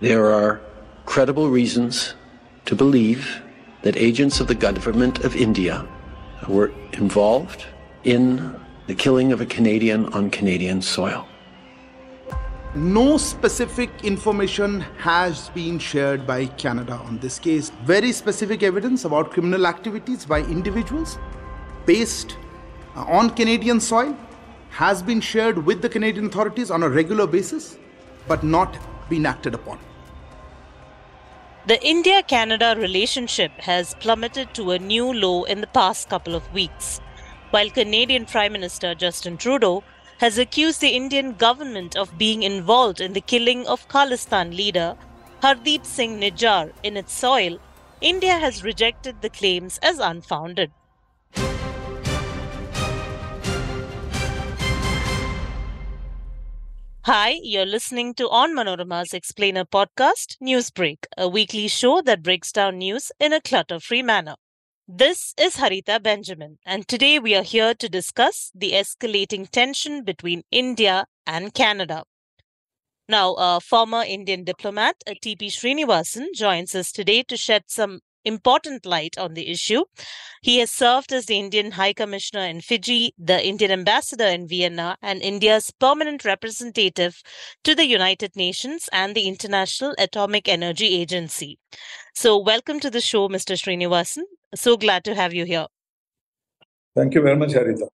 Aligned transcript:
There 0.00 0.32
are 0.32 0.60
credible 1.06 1.50
reasons 1.50 2.14
to 2.66 2.76
believe 2.76 3.42
that 3.82 3.96
agents 3.96 4.38
of 4.38 4.46
the 4.46 4.54
government 4.54 5.24
of 5.24 5.34
India 5.34 5.88
were 6.46 6.70
involved 6.92 7.66
in 8.04 8.54
the 8.86 8.94
killing 8.94 9.32
of 9.32 9.40
a 9.40 9.46
Canadian 9.46 10.06
on 10.12 10.30
Canadian 10.30 10.82
soil. 10.82 11.26
No 12.76 13.16
specific 13.16 13.90
information 14.04 14.82
has 14.98 15.48
been 15.48 15.80
shared 15.80 16.28
by 16.28 16.46
Canada 16.46 16.92
on 16.92 17.18
this 17.18 17.40
case. 17.40 17.72
Very 17.82 18.12
specific 18.12 18.62
evidence 18.62 19.04
about 19.04 19.32
criminal 19.32 19.66
activities 19.66 20.24
by 20.24 20.42
individuals 20.42 21.18
based 21.86 22.36
uh, 22.94 23.02
on 23.08 23.30
Canadian 23.30 23.80
soil 23.80 24.16
has 24.70 25.02
been 25.02 25.20
shared 25.20 25.66
with 25.66 25.82
the 25.82 25.88
Canadian 25.88 26.26
authorities 26.26 26.70
on 26.70 26.84
a 26.84 26.88
regular 26.88 27.26
basis, 27.26 27.78
but 28.28 28.44
not 28.44 28.78
been 29.08 29.26
acted 29.26 29.54
upon. 29.54 29.80
The 31.68 31.86
India 31.86 32.22
Canada 32.22 32.74
relationship 32.78 33.52
has 33.60 33.94
plummeted 33.96 34.54
to 34.54 34.70
a 34.70 34.78
new 34.78 35.12
low 35.12 35.44
in 35.44 35.60
the 35.60 35.66
past 35.66 36.08
couple 36.08 36.34
of 36.34 36.50
weeks, 36.54 36.98
while 37.50 37.68
Canadian 37.68 38.24
Prime 38.24 38.52
Minister 38.52 38.94
Justin 38.94 39.36
Trudeau 39.36 39.84
has 40.16 40.38
accused 40.38 40.80
the 40.80 40.96
Indian 40.96 41.34
government 41.34 41.94
of 41.94 42.16
being 42.16 42.42
involved 42.42 43.02
in 43.02 43.12
the 43.12 43.20
killing 43.20 43.66
of 43.66 43.86
Khalistan 43.86 44.56
leader 44.56 44.96
Hardeep 45.42 45.84
Singh 45.84 46.18
Nijjar 46.18 46.72
in 46.82 46.96
its 46.96 47.12
soil. 47.12 47.58
India 48.00 48.38
has 48.38 48.64
rejected 48.64 49.20
the 49.20 49.28
claims 49.28 49.78
as 49.82 49.98
unfounded. 49.98 50.70
Hi, 57.08 57.38
you're 57.42 57.64
listening 57.64 58.12
to 58.16 58.28
Onmanorama's 58.28 59.14
Explainer 59.14 59.64
podcast, 59.64 60.36
News 60.42 60.70
Brake, 60.70 61.06
a 61.16 61.26
weekly 61.26 61.66
show 61.66 62.02
that 62.02 62.22
breaks 62.22 62.52
down 62.52 62.76
news 62.76 63.10
in 63.18 63.32
a 63.32 63.40
clutter 63.40 63.80
free 63.80 64.02
manner. 64.02 64.34
This 64.86 65.32
is 65.40 65.56
Harita 65.56 66.02
Benjamin, 66.02 66.58
and 66.66 66.86
today 66.86 67.18
we 67.18 67.34
are 67.34 67.42
here 67.42 67.72
to 67.72 67.88
discuss 67.88 68.52
the 68.54 68.72
escalating 68.72 69.48
tension 69.48 70.04
between 70.04 70.42
India 70.50 71.06
and 71.26 71.54
Canada. 71.54 72.02
Now, 73.08 73.36
a 73.38 73.58
former 73.58 74.02
Indian 74.02 74.44
diplomat, 74.44 74.96
T.P. 75.22 75.48
Sreenivasan, 75.48 76.34
joins 76.34 76.74
us 76.74 76.92
today 76.92 77.22
to 77.22 77.38
shed 77.38 77.62
some 77.68 78.00
important 78.28 78.86
light 78.86 79.18
on 79.18 79.34
the 79.34 79.48
issue. 79.48 79.82
He 80.42 80.58
has 80.58 80.70
served 80.70 81.12
as 81.12 81.26
the 81.26 81.38
Indian 81.38 81.72
High 81.72 81.92
Commissioner 81.92 82.44
in 82.44 82.60
Fiji, 82.60 83.12
the 83.18 83.44
Indian 83.44 83.72
Ambassador 83.72 84.26
in 84.26 84.46
Vienna, 84.46 84.96
and 85.02 85.20
India's 85.20 85.72
permanent 85.72 86.24
representative 86.24 87.20
to 87.64 87.74
the 87.74 87.86
United 87.86 88.36
Nations 88.36 88.88
and 88.92 89.16
the 89.16 89.26
International 89.26 89.94
Atomic 89.98 90.48
Energy 90.48 90.94
Agency. 91.00 91.58
So, 92.14 92.38
welcome 92.38 92.78
to 92.80 92.90
the 92.90 93.00
show, 93.00 93.28
Mr. 93.28 93.56
Sreenivasan. 93.56 94.22
So 94.54 94.76
glad 94.76 95.04
to 95.04 95.14
have 95.14 95.34
you 95.34 95.44
here. 95.44 95.66
Thank 96.94 97.14
you 97.14 97.22
very 97.22 97.36
much, 97.36 97.50
Harita. 97.50 97.88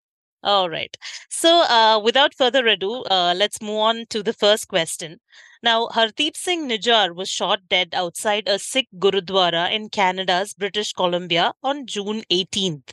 All 0.45 0.71
right. 0.71 0.97
So, 1.29 1.63
uh, 1.63 1.99
without 1.99 2.35
further 2.35 2.67
ado, 2.69 3.03
uh, 3.11 3.35
let's 3.37 3.61
move 3.61 3.79
on 3.79 4.07
to 4.11 4.23
the 4.23 4.33
first 4.33 4.69
question. 4.69 5.19
Now, 5.61 5.89
Hardeep 5.89 6.37
Singh 6.37 6.69
Nijjar 6.69 7.17
was 7.17 7.29
shot 7.29 7.69
dead 7.69 7.95
outside 7.95 8.47
a 8.47 8.61
Sikh 8.61 8.89
Gurudwara 8.97 9.73
in 9.73 9.89
Canada's 9.89 10.55
British 10.55 10.93
Columbia 10.93 11.55
on 11.65 11.87
June 11.87 12.23
18th. 12.31 12.93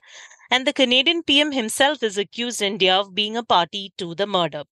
And 0.49 0.65
the 0.65 0.73
Canadian 0.73 1.21
PM 1.21 1.51
himself 1.51 2.01
is 2.01 2.17
accused 2.17 2.61
India 2.61 2.95
of 2.95 3.13
being 3.13 3.37
a 3.37 3.43
party 3.43 3.93
to 3.99 4.15
the 4.15 4.25
murder. 4.25 4.63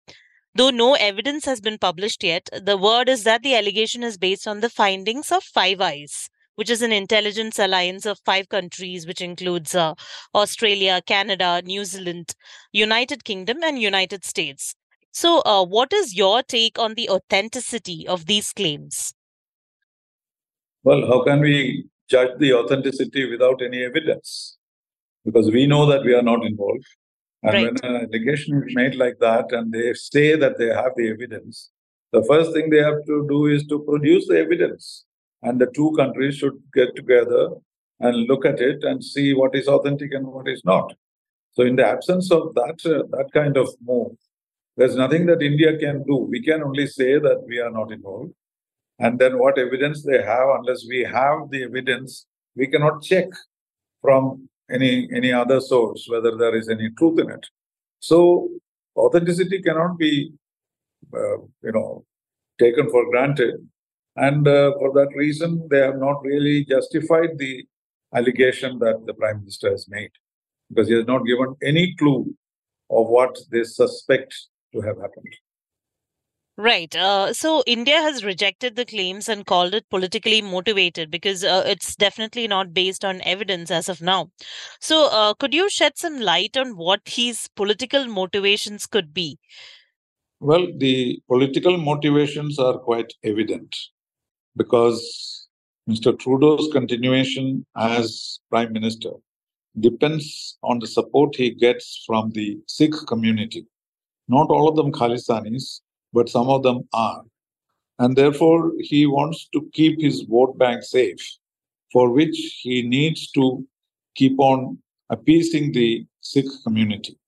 Though 0.55 0.71
no 0.71 0.95
evidence 0.95 1.45
has 1.47 1.61
been 1.61 1.79
published 1.79 2.25
yet, 2.25 2.49
the 2.53 2.77
word 2.79 3.09
is 3.09 3.25
that 3.25 3.43
the 3.43 3.57
allegation 3.57 4.05
is 4.05 4.19
based 4.19 4.47
on 4.47 4.61
the 4.61 4.71
findings 4.71 5.33
of 5.33 5.45
Five 5.45 5.81
Eyes, 5.81 6.31
which 6.59 6.71
is 6.71 6.83
an 6.83 6.91
intelligence 6.91 7.57
alliance 7.57 8.05
of 8.05 8.19
five 8.25 8.49
countries, 8.49 9.07
which 9.07 9.21
includes 9.21 9.77
uh, 9.77 9.95
Australia, 10.35 11.01
Canada, 11.07 11.63
New 11.65 11.85
Zealand, 11.85 12.35
United 12.73 13.23
Kingdom, 13.23 13.59
and 13.63 13.81
United 13.81 14.25
States. 14.25 14.75
So, 15.13 15.41
uh, 15.47 15.65
what 15.65 15.93
is 15.93 16.17
your 16.17 16.43
take 16.43 16.77
on 16.77 16.95
the 16.95 17.09
authenticity 17.11 18.09
of 18.09 18.27
these 18.27 18.53
claims? 18.53 19.15
Well, 20.83 21.07
how 21.07 21.23
can 21.23 21.39
we 21.39 21.87
judge 22.11 22.37
the 22.41 22.55
authenticity 22.55 23.31
without 23.31 23.63
any 23.63 23.85
evidence? 23.85 24.59
Because 25.25 25.53
we 25.53 25.69
know 25.69 25.87
that 25.87 26.03
we 26.03 26.13
are 26.13 26.23
not 26.23 26.45
involved. 26.45 26.87
And 27.45 27.55
right. 27.55 27.65
when 27.67 27.77
an 27.85 28.03
allegation 28.03 28.65
is 28.67 28.75
made 28.75 28.97
like 28.97 29.19
that 29.21 29.53
and 29.53 29.73
they 29.73 29.95
say 29.95 30.35
that 30.35 30.59
they 30.59 30.75
have 30.75 30.91
the 30.97 31.09
evidence, 31.09 31.71
the 32.13 32.25
first 32.25 32.53
thing 32.53 32.71
they 32.71 32.83
have 32.83 33.05
to 33.07 33.27
do 33.29 33.47
is 33.47 33.65
to 33.67 33.79
produce 33.85 34.27
the 34.27 34.41
evidence. 34.41 35.05
And 35.43 35.61
the 35.61 35.71
two 35.75 35.95
countries 35.97 36.37
should 36.37 36.61
get 36.75 36.95
together 36.97 37.51
and 38.01 38.27
look 38.29 38.45
at 38.45 38.61
it 38.61 38.83
and 38.83 39.03
see 39.03 39.35
what 39.35 39.55
is 39.55 39.69
authentic 39.69 40.13
and 40.13 40.27
what 40.27 40.49
is 40.49 40.63
not. 40.65 40.95
So, 41.53 41.63
in 41.65 41.77
the 41.77 41.87
absence 41.87 42.31
of 42.31 42.55
that, 42.55 42.79
uh, 42.85 43.05
that 43.17 43.31
kind 43.33 43.57
of 43.57 43.69
move, 43.81 44.13
there's 44.77 44.95
nothing 44.95 45.27
that 45.27 45.43
India 45.43 45.77
can 45.77 46.05
do. 46.05 46.17
We 46.31 46.43
can 46.43 46.63
only 46.63 46.87
say 46.87 47.19
that 47.19 47.45
we 47.47 47.59
are 47.59 47.71
not 47.71 47.91
involved. 47.91 48.33
And 49.01 49.19
then 49.19 49.39
what 49.39 49.59
evidence 49.59 50.05
they 50.05 50.23
have, 50.23 50.49
unless 50.59 50.85
we 50.89 51.05
have 51.05 51.51
the 51.51 51.65
evidence, 51.65 52.27
we 52.57 52.67
cannot 52.67 53.03
check 53.03 53.29
from 54.03 54.49
any 54.71 55.09
any 55.15 55.33
other 55.33 55.61
source 55.61 56.07
whether 56.09 56.37
there 56.37 56.55
is 56.55 56.69
any 56.69 56.91
truth 56.99 57.19
in 57.19 57.31
it. 57.31 57.47
So 58.01 58.49
authenticity 58.97 59.63
cannot 59.63 59.99
be, 59.99 60.33
uh, 61.15 61.39
you 61.63 61.73
know, 61.73 62.05
taken 62.59 62.91
for 62.91 63.09
granted. 63.11 63.55
And 64.19 64.49
uh, 64.49 64.73
for 64.79 64.93
that 64.95 65.11
reason, 65.15 65.69
they 65.71 65.79
have 65.79 65.99
not 65.99 66.23
really 66.23 66.65
justified 66.65 67.39
the 67.39 67.65
allegation 68.15 68.81
that 68.81 69.07
the 69.07 69.15
prime 69.15 69.41
minister 69.41 69.71
has 69.71 69.87
made 69.89 70.11
because 70.69 70.89
he 70.89 70.95
has 70.95 71.07
not 71.07 71.25
given 71.25 71.55
any 71.63 71.95
clue 71.95 72.35
of 72.91 73.07
what 73.07 73.39
they 73.53 73.63
suspect 73.63 74.35
to 74.73 74.81
have 74.81 74.97
happened. 74.97 75.35
Right. 76.57 76.95
Uh, 76.97 77.33
so 77.33 77.63
India 77.69 77.99
has 77.99 78.25
rejected 78.25 78.75
the 78.75 78.85
claims 78.85 79.29
and 79.29 79.47
called 79.47 79.75
it 79.75 79.89
politically 79.89 80.43
motivated 80.43 81.09
because 81.09 81.45
uh, 81.45 81.63
it's 81.65 81.95
definitely 81.95 82.49
not 82.49 82.75
based 82.75 83.05
on 83.05 83.21
evidence 83.21 83.71
as 83.71 83.89
of 83.89 84.03
now. 84.03 84.33
So, 84.81 85.09
uh, 85.13 85.35
could 85.35 85.55
you 85.55 85.71
shed 85.71 85.97
some 85.97 86.19
light 86.19 86.57
on 86.57 86.77
what 86.77 87.03
his 87.05 87.49
political 87.55 88.09
motivations 88.09 88.87
could 88.89 89.15
be? 89.15 89.39
Well, 90.41 90.67
the 90.77 91.21
political 91.29 91.79
motivations 91.79 92.59
are 92.59 92.79
quite 92.79 93.13
evident 93.23 93.77
because 94.59 95.49
Mr. 95.89 96.19
Trudeau's 96.19 96.69
continuation 96.73 97.65
as 97.77 98.41
Prime 98.51 98.73
Minister 98.75 99.13
depends 99.81 100.59
on 100.63 100.79
the 100.81 100.87
support 100.87 101.35
he 101.35 101.51
gets 101.51 102.05
from 102.07 102.31
the 102.33 102.59
Sikh 102.67 102.95
community 103.07 103.65
not 104.29 104.51
all 104.51 104.69
of 104.69 104.77
them 104.77 104.93
Khalistanis, 104.93 105.81
but 106.13 106.29
some 106.29 106.49
of 106.49 106.63
them 106.63 106.87
are. 106.93 107.23
And 107.99 108.15
therefore, 108.15 108.73
he 108.79 109.07
wants 109.07 109.49
to 109.53 109.69
keep 109.73 110.01
his 110.01 110.23
vote 110.23 110.57
bank 110.59 110.83
safe, 110.83 111.21
for 111.93 112.11
which 112.11 112.61
he 112.63 112.83
needs 112.83 113.31
to 113.33 113.67
keep 114.15 114.39
on 114.39 114.79
appeasing 115.11 115.73
the 115.73 116.07
Sikh 116.21 116.47
community. 116.63 117.19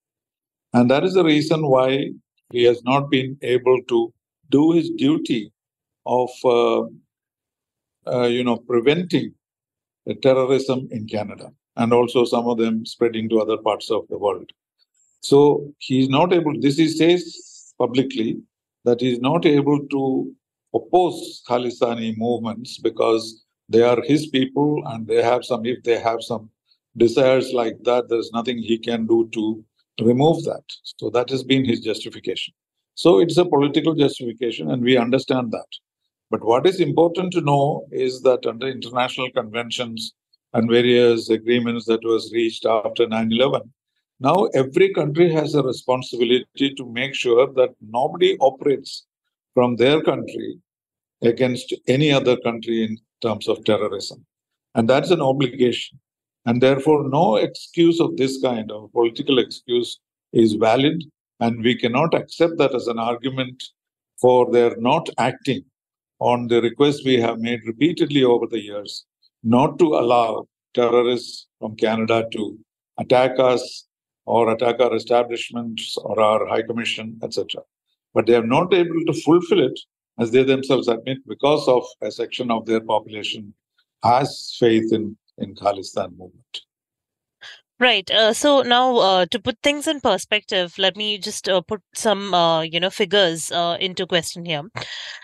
And 0.73 0.89
that 0.89 1.03
is 1.03 1.13
the 1.13 1.23
reason 1.23 1.67
why 1.67 2.11
he 2.51 2.63
has 2.63 2.81
not 2.83 3.09
been 3.09 3.37
able 3.41 3.81
to 3.89 4.13
do 4.49 4.71
his 4.71 4.89
duty 4.91 5.51
of, 6.05 6.29
uh, 6.45 6.83
uh, 8.07 8.27
you 8.27 8.43
know, 8.43 8.57
preventing 8.57 9.33
terrorism 10.21 10.87
in 10.91 11.07
Canada 11.07 11.51
and 11.77 11.93
also 11.93 12.25
some 12.25 12.47
of 12.47 12.57
them 12.57 12.85
spreading 12.85 13.29
to 13.29 13.39
other 13.39 13.57
parts 13.57 13.91
of 13.91 14.07
the 14.09 14.17
world. 14.17 14.49
So 15.21 15.73
he 15.77 16.01
is 16.01 16.09
not 16.09 16.33
able, 16.33 16.59
this 16.59 16.77
he 16.77 16.87
says 16.87 17.73
publicly, 17.77 18.41
that 18.85 19.01
he 19.01 19.13
is 19.13 19.19
not 19.19 19.45
able 19.45 19.79
to 19.87 20.35
oppose 20.73 21.43
Khalistani 21.47 22.17
movements 22.17 22.79
because 22.79 23.43
they 23.69 23.83
are 23.83 24.01
his 24.01 24.27
people 24.27 24.81
and 24.87 25.07
they 25.07 25.21
have 25.21 25.45
some, 25.45 25.65
if 25.65 25.83
they 25.83 25.99
have 25.99 26.21
some 26.21 26.49
desires 26.97 27.53
like 27.53 27.77
that, 27.83 28.09
there's 28.09 28.31
nothing 28.33 28.57
he 28.57 28.77
can 28.77 29.05
do 29.05 29.29
to 29.33 29.63
remove 30.01 30.43
that. 30.45 30.63
So 30.83 31.09
that 31.11 31.29
has 31.29 31.43
been 31.43 31.63
his 31.63 31.81
justification. 31.81 32.53
So 32.95 33.19
it's 33.19 33.37
a 33.37 33.45
political 33.45 33.93
justification 33.93 34.71
and 34.71 34.83
we 34.83 34.97
understand 34.97 35.51
that. 35.51 35.67
But 36.31 36.43
what 36.43 36.65
is 36.65 36.79
important 36.79 37.31
to 37.33 37.41
know 37.41 37.85
is 37.91 38.21
that 38.23 38.47
under 38.47 38.67
international 38.67 39.29
conventions 39.31 40.13
and 40.53 40.69
various 40.69 41.29
agreements 41.29 41.85
that 41.85 42.03
was 42.03 42.31
reached 42.33 42.65
after 42.65 43.07
9 43.07 43.31
11, 43.31 43.71
now, 44.23 44.45
every 44.53 44.93
country 44.93 45.33
has 45.33 45.55
a 45.55 45.63
responsibility 45.63 46.75
to 46.75 46.85
make 46.85 47.15
sure 47.15 47.51
that 47.53 47.71
nobody 47.81 48.37
operates 48.37 49.07
from 49.55 49.77
their 49.77 49.99
country 50.03 50.59
against 51.23 51.73
any 51.87 52.11
other 52.11 52.37
country 52.37 52.83
in 52.83 52.99
terms 53.23 53.47
of 53.47 53.65
terrorism. 53.65 54.23
And 54.75 54.87
that's 54.87 55.09
an 55.09 55.21
obligation. 55.21 55.99
And 56.45 56.61
therefore, 56.61 57.09
no 57.09 57.37
excuse 57.37 57.99
of 57.99 58.15
this 58.15 58.39
kind 58.39 58.71
of 58.71 58.91
political 58.91 59.39
excuse 59.39 59.99
is 60.33 60.53
valid. 60.53 61.03
And 61.39 61.63
we 61.63 61.75
cannot 61.75 62.13
accept 62.13 62.59
that 62.59 62.75
as 62.75 62.85
an 62.85 62.99
argument 62.99 63.63
for 64.21 64.51
their 64.51 64.75
not 64.77 65.09
acting 65.17 65.63
on 66.21 66.47
the 66.47 66.61
request 66.61 67.03
we 67.03 67.19
have 67.19 67.39
made 67.39 67.61
repeatedly 67.65 68.23
over 68.23 68.45
the 68.45 68.61
years 68.61 69.05
not 69.43 69.79
to 69.79 69.85
allow 69.95 70.47
terrorists 70.75 71.47
from 71.59 71.75
Canada 71.75 72.27
to 72.31 72.59
attack 72.99 73.39
us 73.39 73.87
or 74.25 74.51
attack 74.51 74.79
our 74.79 74.95
establishments 74.95 75.97
or 75.97 76.21
our 76.21 76.45
High 76.47 76.61
Commission, 76.61 77.19
etc. 77.23 77.63
But 78.13 78.27
they 78.27 78.35
are 78.35 78.45
not 78.45 78.71
able 78.71 79.03
to 79.07 79.21
fulfill 79.21 79.65
it, 79.65 79.79
as 80.19 80.29
they 80.29 80.43
themselves 80.43 80.87
admit, 80.87 81.17
because 81.27 81.67
of 81.67 81.83
a 82.01 82.11
section 82.11 82.51
of 82.51 82.67
their 82.67 82.81
population 82.81 83.55
has 84.03 84.55
faith 84.59 84.93
in, 84.93 85.17
in 85.39 85.55
Khalistan 85.55 86.11
movement. 86.11 86.61
Right. 87.81 88.09
Uh, 88.11 88.31
so 88.33 88.61
now, 88.61 88.97
uh, 88.97 89.25
to 89.25 89.39
put 89.39 89.57
things 89.63 89.87
in 89.87 90.01
perspective, 90.01 90.77
let 90.77 90.95
me 90.95 91.17
just 91.17 91.49
uh, 91.49 91.61
put 91.61 91.81
some, 91.95 92.31
uh, 92.31 92.61
you 92.61 92.79
know, 92.79 92.91
figures 92.91 93.51
uh, 93.51 93.75
into 93.79 94.05
question 94.05 94.45
here. 94.45 94.69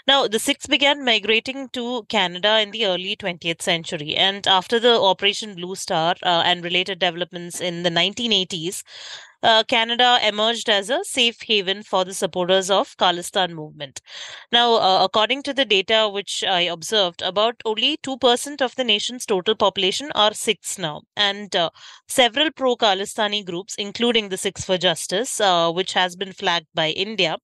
Now, 0.08 0.28
the 0.28 0.40
Sikhs 0.40 0.66
began 0.66 1.06
migrating 1.06 1.70
to 1.74 2.04
Canada 2.10 2.60
in 2.60 2.72
the 2.72 2.88
early 2.88 3.16
20th 3.16 3.62
century, 3.62 4.16
and 4.16 4.48
after 4.48 4.80
the 4.80 5.00
Operation 5.00 5.54
Blue 5.56 5.76
Star 5.76 6.16
uh, 6.24 6.42
and 6.46 6.64
related 6.64 6.98
developments 7.00 7.62
in 7.62 7.84
the 7.84 7.92
1980s, 7.92 8.84
uh, 9.44 9.64
Canada 9.64 10.20
emerged 10.24 10.70
as 10.70 10.90
a 10.90 11.04
safe 11.04 11.42
haven 11.42 11.84
for 11.84 12.04
the 12.04 12.14
supporters 12.14 12.70
of 12.70 12.96
Khalistan 12.98 13.52
movement. 13.54 14.02
Now, 14.52 14.76
uh, 14.76 15.04
according 15.04 15.44
to 15.44 15.54
the 15.54 15.66
data 15.66 16.10
which 16.12 16.44
I 16.44 16.62
observed, 16.62 17.22
about 17.22 17.62
only 17.66 17.98
2% 17.98 18.62
of 18.62 18.76
the 18.76 18.84
nation's 18.84 19.26
total 19.26 19.56
population 19.56 20.12
are 20.16 20.34
Sikhs 20.34 20.78
now. 20.78 21.02
And 21.16 21.56
uh, 21.56 21.70
several 22.08 22.52
pro-Khalistani 22.52 23.46
groups, 23.46 23.76
including 23.78 24.30
the 24.30 24.38
Sikhs 24.38 24.66
for 24.66 24.78
Justice, 24.78 25.40
uh, 25.40 25.72
which 25.72 25.94
has 25.94 26.16
been 26.16 26.34
flagged 26.34 26.68
by 26.74 26.90
India, 26.90 27.38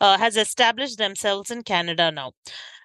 uh, 0.00 0.18
has 0.18 0.36
established 0.36 0.98
themselves 0.98 1.50
in 1.50 1.62
Canada 1.62 2.10
now. 2.10 2.32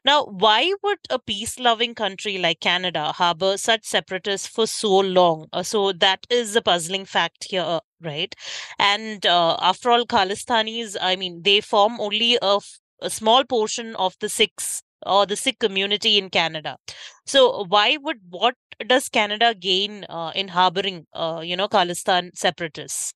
Now, 0.06 0.26
why 0.26 0.72
would 0.84 1.00
a 1.10 1.18
peace 1.18 1.58
loving 1.58 1.96
country 1.96 2.38
like 2.38 2.60
Canada 2.60 3.12
harbor 3.12 3.58
such 3.58 3.86
separatists 3.86 4.48
for 4.48 4.68
so 4.68 5.00
long? 5.00 5.48
Uh, 5.52 5.64
so, 5.64 5.92
that 5.94 6.28
is 6.30 6.54
the 6.54 6.62
puzzling 6.62 7.06
fact 7.06 7.48
here, 7.50 7.80
right? 8.06 8.34
And 8.80 9.26
uh, 9.26 9.58
after 9.62 9.90
all, 9.92 10.06
Khalistanis, 10.06 10.96
I 11.02 11.16
mean, 11.16 11.42
they 11.44 11.62
form 11.62 12.00
only 12.00 12.38
a, 12.42 12.56
f- 12.58 12.80
a 13.02 13.10
small 13.10 13.44
portion 13.44 13.96
of 13.96 14.16
the 14.20 14.30
Sikhs 14.30 14.84
or 15.06 15.26
the 15.26 15.36
Sikh 15.36 15.60
community 15.60 16.18
in 16.18 16.30
Canada. 16.30 16.78
So, 17.26 17.66
why 17.68 17.98
would 18.02 18.20
what 18.30 18.56
does 18.88 19.10
Canada 19.10 19.54
gain 19.54 20.06
uh, 20.10 20.32
in 20.36 20.50
harboring, 20.50 21.08
uh, 21.14 21.42
you 21.44 21.56
know, 21.58 21.68
Khalistan 21.68 22.32
separatists? 22.36 23.14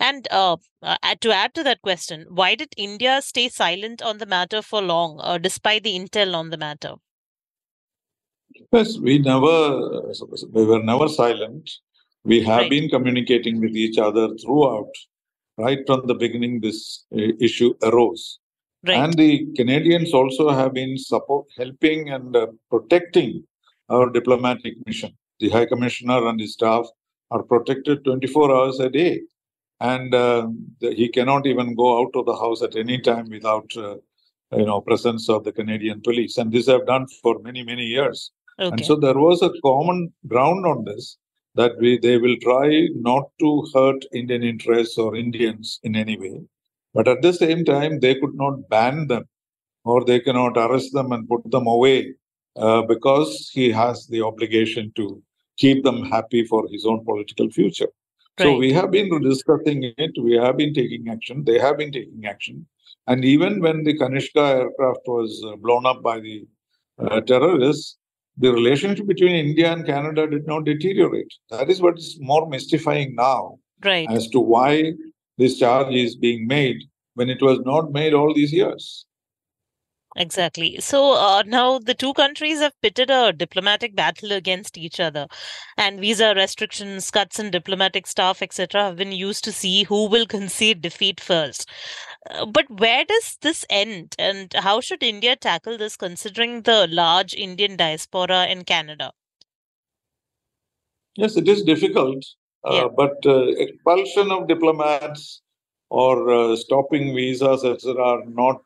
And 0.00 0.26
uh, 0.30 0.56
uh, 0.82 0.96
to 1.20 1.32
add 1.32 1.54
to 1.54 1.62
that 1.64 1.82
question, 1.82 2.26
why 2.30 2.54
did 2.54 2.74
India 2.76 3.20
stay 3.22 3.48
silent 3.48 4.02
on 4.02 4.18
the 4.18 4.26
matter 4.26 4.62
for 4.62 4.80
long, 4.82 5.20
uh, 5.22 5.38
despite 5.38 5.82
the 5.84 5.98
intel 5.98 6.34
on 6.34 6.50
the 6.50 6.56
matter? 6.56 6.94
Yes, 8.72 8.98
we 8.98 9.18
never, 9.18 10.12
we 10.50 10.64
were 10.64 10.82
never 10.82 11.08
silent. 11.08 11.70
We 12.28 12.42
have 12.42 12.62
right. 12.62 12.70
been 12.70 12.88
communicating 12.90 13.60
with 13.60 13.74
each 13.84 13.98
other 14.06 14.28
throughout, 14.42 14.92
right 15.56 15.78
from 15.86 16.06
the 16.06 16.14
beginning. 16.14 16.60
This 16.60 17.04
uh, 17.12 17.32
issue 17.40 17.72
arose, 17.82 18.38
right. 18.86 18.98
and 19.02 19.14
the 19.14 19.46
Canadians 19.56 20.12
also 20.12 20.50
have 20.50 20.74
been 20.74 20.98
support, 20.98 21.46
helping 21.56 22.10
and 22.10 22.36
uh, 22.36 22.48
protecting 22.70 23.44
our 23.88 24.10
diplomatic 24.10 24.74
mission. 24.86 25.12
The 25.40 25.48
High 25.48 25.66
Commissioner 25.66 26.28
and 26.28 26.38
his 26.38 26.52
staff 26.52 26.86
are 27.30 27.42
protected 27.42 28.04
24 28.04 28.54
hours 28.54 28.78
a 28.80 28.90
day 28.90 29.20
and 29.80 30.14
uh, 30.14 30.48
he 30.80 31.08
cannot 31.08 31.46
even 31.46 31.74
go 31.74 32.00
out 32.00 32.10
of 32.14 32.26
the 32.26 32.36
house 32.36 32.62
at 32.62 32.76
any 32.76 33.00
time 33.00 33.28
without 33.30 33.70
uh, 33.76 33.96
you 34.56 34.64
know 34.64 34.80
presence 34.80 35.28
of 35.28 35.44
the 35.44 35.52
canadian 35.52 36.00
police 36.00 36.38
and 36.38 36.50
this 36.52 36.68
i've 36.68 36.86
done 36.86 37.06
for 37.22 37.38
many 37.40 37.62
many 37.62 37.84
years 37.84 38.32
okay. 38.58 38.70
and 38.70 38.84
so 38.84 38.96
there 38.96 39.18
was 39.18 39.42
a 39.42 39.52
common 39.62 40.12
ground 40.26 40.66
on 40.66 40.84
this 40.84 41.18
that 41.58 41.72
we 41.82 41.90
they 42.06 42.16
will 42.24 42.38
try 42.46 42.68
not 43.08 43.24
to 43.42 43.50
hurt 43.74 44.04
indian 44.20 44.44
interests 44.52 44.98
or 45.04 45.10
indians 45.16 45.80
in 45.82 45.96
any 46.04 46.16
way. 46.24 46.36
But 46.94 47.08
at 47.08 47.22
the 47.22 47.32
same 47.32 47.64
time 47.64 48.00
they 48.00 48.14
could 48.20 48.34
not 48.34 48.68
ban 48.68 49.06
them 49.12 49.24
or 49.84 50.04
they 50.04 50.20
cannot 50.20 50.56
arrest 50.64 50.92
them 50.92 51.12
and 51.12 51.28
put 51.28 51.50
them 51.50 51.66
away 51.66 52.14
uh, 52.56 52.82
because 52.82 53.50
he 53.52 53.70
has 53.70 54.06
the 54.08 54.22
obligation 54.22 54.92
to 54.96 55.22
keep 55.56 55.84
them 55.84 56.04
happy 56.04 56.44
for 56.44 56.66
his 56.72 56.84
own 56.86 57.04
political 57.04 57.50
future. 57.50 57.92
So 58.40 58.56
we 58.56 58.72
have 58.72 58.92
been 58.92 59.10
discussing 59.20 59.92
it, 59.96 60.12
we 60.22 60.34
have 60.36 60.56
been 60.56 60.72
taking 60.72 61.08
action, 61.08 61.44
they 61.44 61.58
have 61.58 61.76
been 61.78 61.90
taking 61.90 62.24
action. 62.24 62.66
And 63.08 63.24
even 63.24 63.60
when 63.60 63.82
the 63.82 63.98
Kanishka 63.98 64.44
aircraft 64.60 65.00
was 65.06 65.44
uh, 65.44 65.56
blown 65.56 65.86
up 65.86 66.02
by 66.02 66.20
the 66.20 66.46
uh, 67.00 67.20
terrorists, 67.22 67.96
the 68.38 68.52
relationship 68.52 69.06
between 69.06 69.34
India 69.34 69.72
and 69.72 69.84
Canada 69.84 70.26
did 70.26 70.46
not 70.46 70.64
deteriorate. 70.64 71.32
That 71.50 71.68
is 71.68 71.80
what 71.80 71.98
is 71.98 72.16
more 72.20 72.48
mystifying 72.48 73.14
now 73.14 73.58
right. 73.84 74.08
as 74.10 74.28
to 74.28 74.40
why 74.40 74.92
this 75.36 75.58
charge 75.58 75.94
is 75.94 76.16
being 76.16 76.46
made 76.46 76.76
when 77.14 77.28
it 77.28 77.42
was 77.42 77.58
not 77.64 77.92
made 77.92 78.14
all 78.14 78.32
these 78.34 78.52
years. 78.52 79.04
Exactly. 80.16 80.78
So 80.80 81.12
uh, 81.12 81.42
now 81.46 81.78
the 81.78 81.94
two 81.94 82.12
countries 82.14 82.58
have 82.58 82.72
pitted 82.82 83.08
a 83.10 83.32
diplomatic 83.32 83.94
battle 83.94 84.32
against 84.32 84.76
each 84.76 84.98
other, 84.98 85.28
and 85.76 86.00
visa 86.00 86.34
restrictions, 86.34 87.10
cuts 87.10 87.38
in 87.38 87.52
diplomatic 87.52 88.06
staff, 88.06 88.42
etc., 88.42 88.82
have 88.82 88.96
been 88.96 89.12
used 89.12 89.44
to 89.44 89.52
see 89.52 89.84
who 89.84 90.08
will 90.08 90.26
concede 90.26 90.80
defeat 90.80 91.20
first. 91.20 91.68
Uh, 92.30 92.46
but 92.46 92.68
where 92.70 93.04
does 93.04 93.38
this 93.42 93.64
end, 93.70 94.14
and 94.18 94.52
how 94.54 94.80
should 94.80 95.02
India 95.02 95.36
tackle 95.36 95.78
this, 95.78 95.96
considering 95.96 96.62
the 96.62 96.86
large 96.90 97.34
Indian 97.34 97.76
diaspora 97.76 98.46
in 98.46 98.64
Canada? 98.64 99.12
Yes, 101.16 101.36
it 101.36 101.48
is 101.48 101.62
difficult, 101.62 102.24
uh, 102.64 102.88
but 102.88 103.16
uh, 103.26 103.46
expulsion 103.56 104.30
of 104.30 104.46
diplomats 104.46 105.42
or 105.90 106.30
uh, 106.30 106.56
stopping 106.56 107.14
visas, 107.14 107.64
etc., 107.64 108.00
are 108.00 108.24
not 108.26 108.60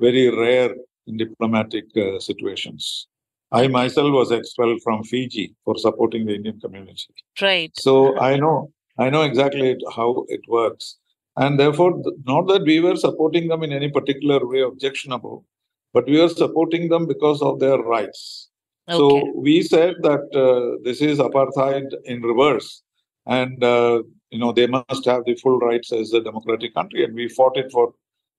very 0.00 0.30
rare 0.30 0.74
in 1.06 1.16
diplomatic 1.16 1.84
uh, 1.96 2.18
situations. 2.18 3.06
I 3.52 3.68
myself 3.68 4.12
was 4.12 4.32
expelled 4.32 4.80
from 4.82 5.04
Fiji 5.04 5.54
for 5.64 5.76
supporting 5.76 6.26
the 6.26 6.34
Indian 6.34 6.58
community. 6.58 7.14
Right. 7.40 7.70
So 7.76 8.18
I 8.18 8.36
know 8.36 8.72
I 8.98 9.10
know 9.10 9.22
exactly 9.22 9.76
how 9.94 10.24
it 10.28 10.40
works, 10.48 10.98
and 11.36 11.58
therefore, 11.58 12.02
not 12.24 12.46
that 12.48 12.62
we 12.62 12.80
were 12.80 12.96
supporting 12.96 13.48
them 13.48 13.62
in 13.62 13.72
any 13.72 13.90
particular 13.90 14.46
way 14.46 14.60
objectionable, 14.60 15.44
but 15.92 16.06
we 16.06 16.20
were 16.20 16.28
supporting 16.28 16.88
them 16.88 17.06
because 17.06 17.42
of 17.42 17.60
their 17.60 17.78
rights. 17.78 18.50
Okay. 18.88 18.98
So 18.98 19.32
we 19.34 19.62
said 19.62 19.96
that 20.02 20.24
uh, 20.34 20.82
this 20.84 21.00
is 21.00 21.18
apartheid 21.18 21.92
in 22.04 22.22
reverse, 22.22 22.82
and 23.26 23.62
uh, 23.64 24.02
you 24.30 24.38
know 24.38 24.52
they 24.52 24.66
must 24.66 25.04
have 25.06 25.24
the 25.24 25.34
full 25.36 25.58
rights 25.58 25.92
as 25.92 26.12
a 26.12 26.20
democratic 26.20 26.74
country, 26.74 27.04
and 27.04 27.14
we 27.14 27.28
fought 27.28 27.56
it 27.56 27.72
for 27.72 27.94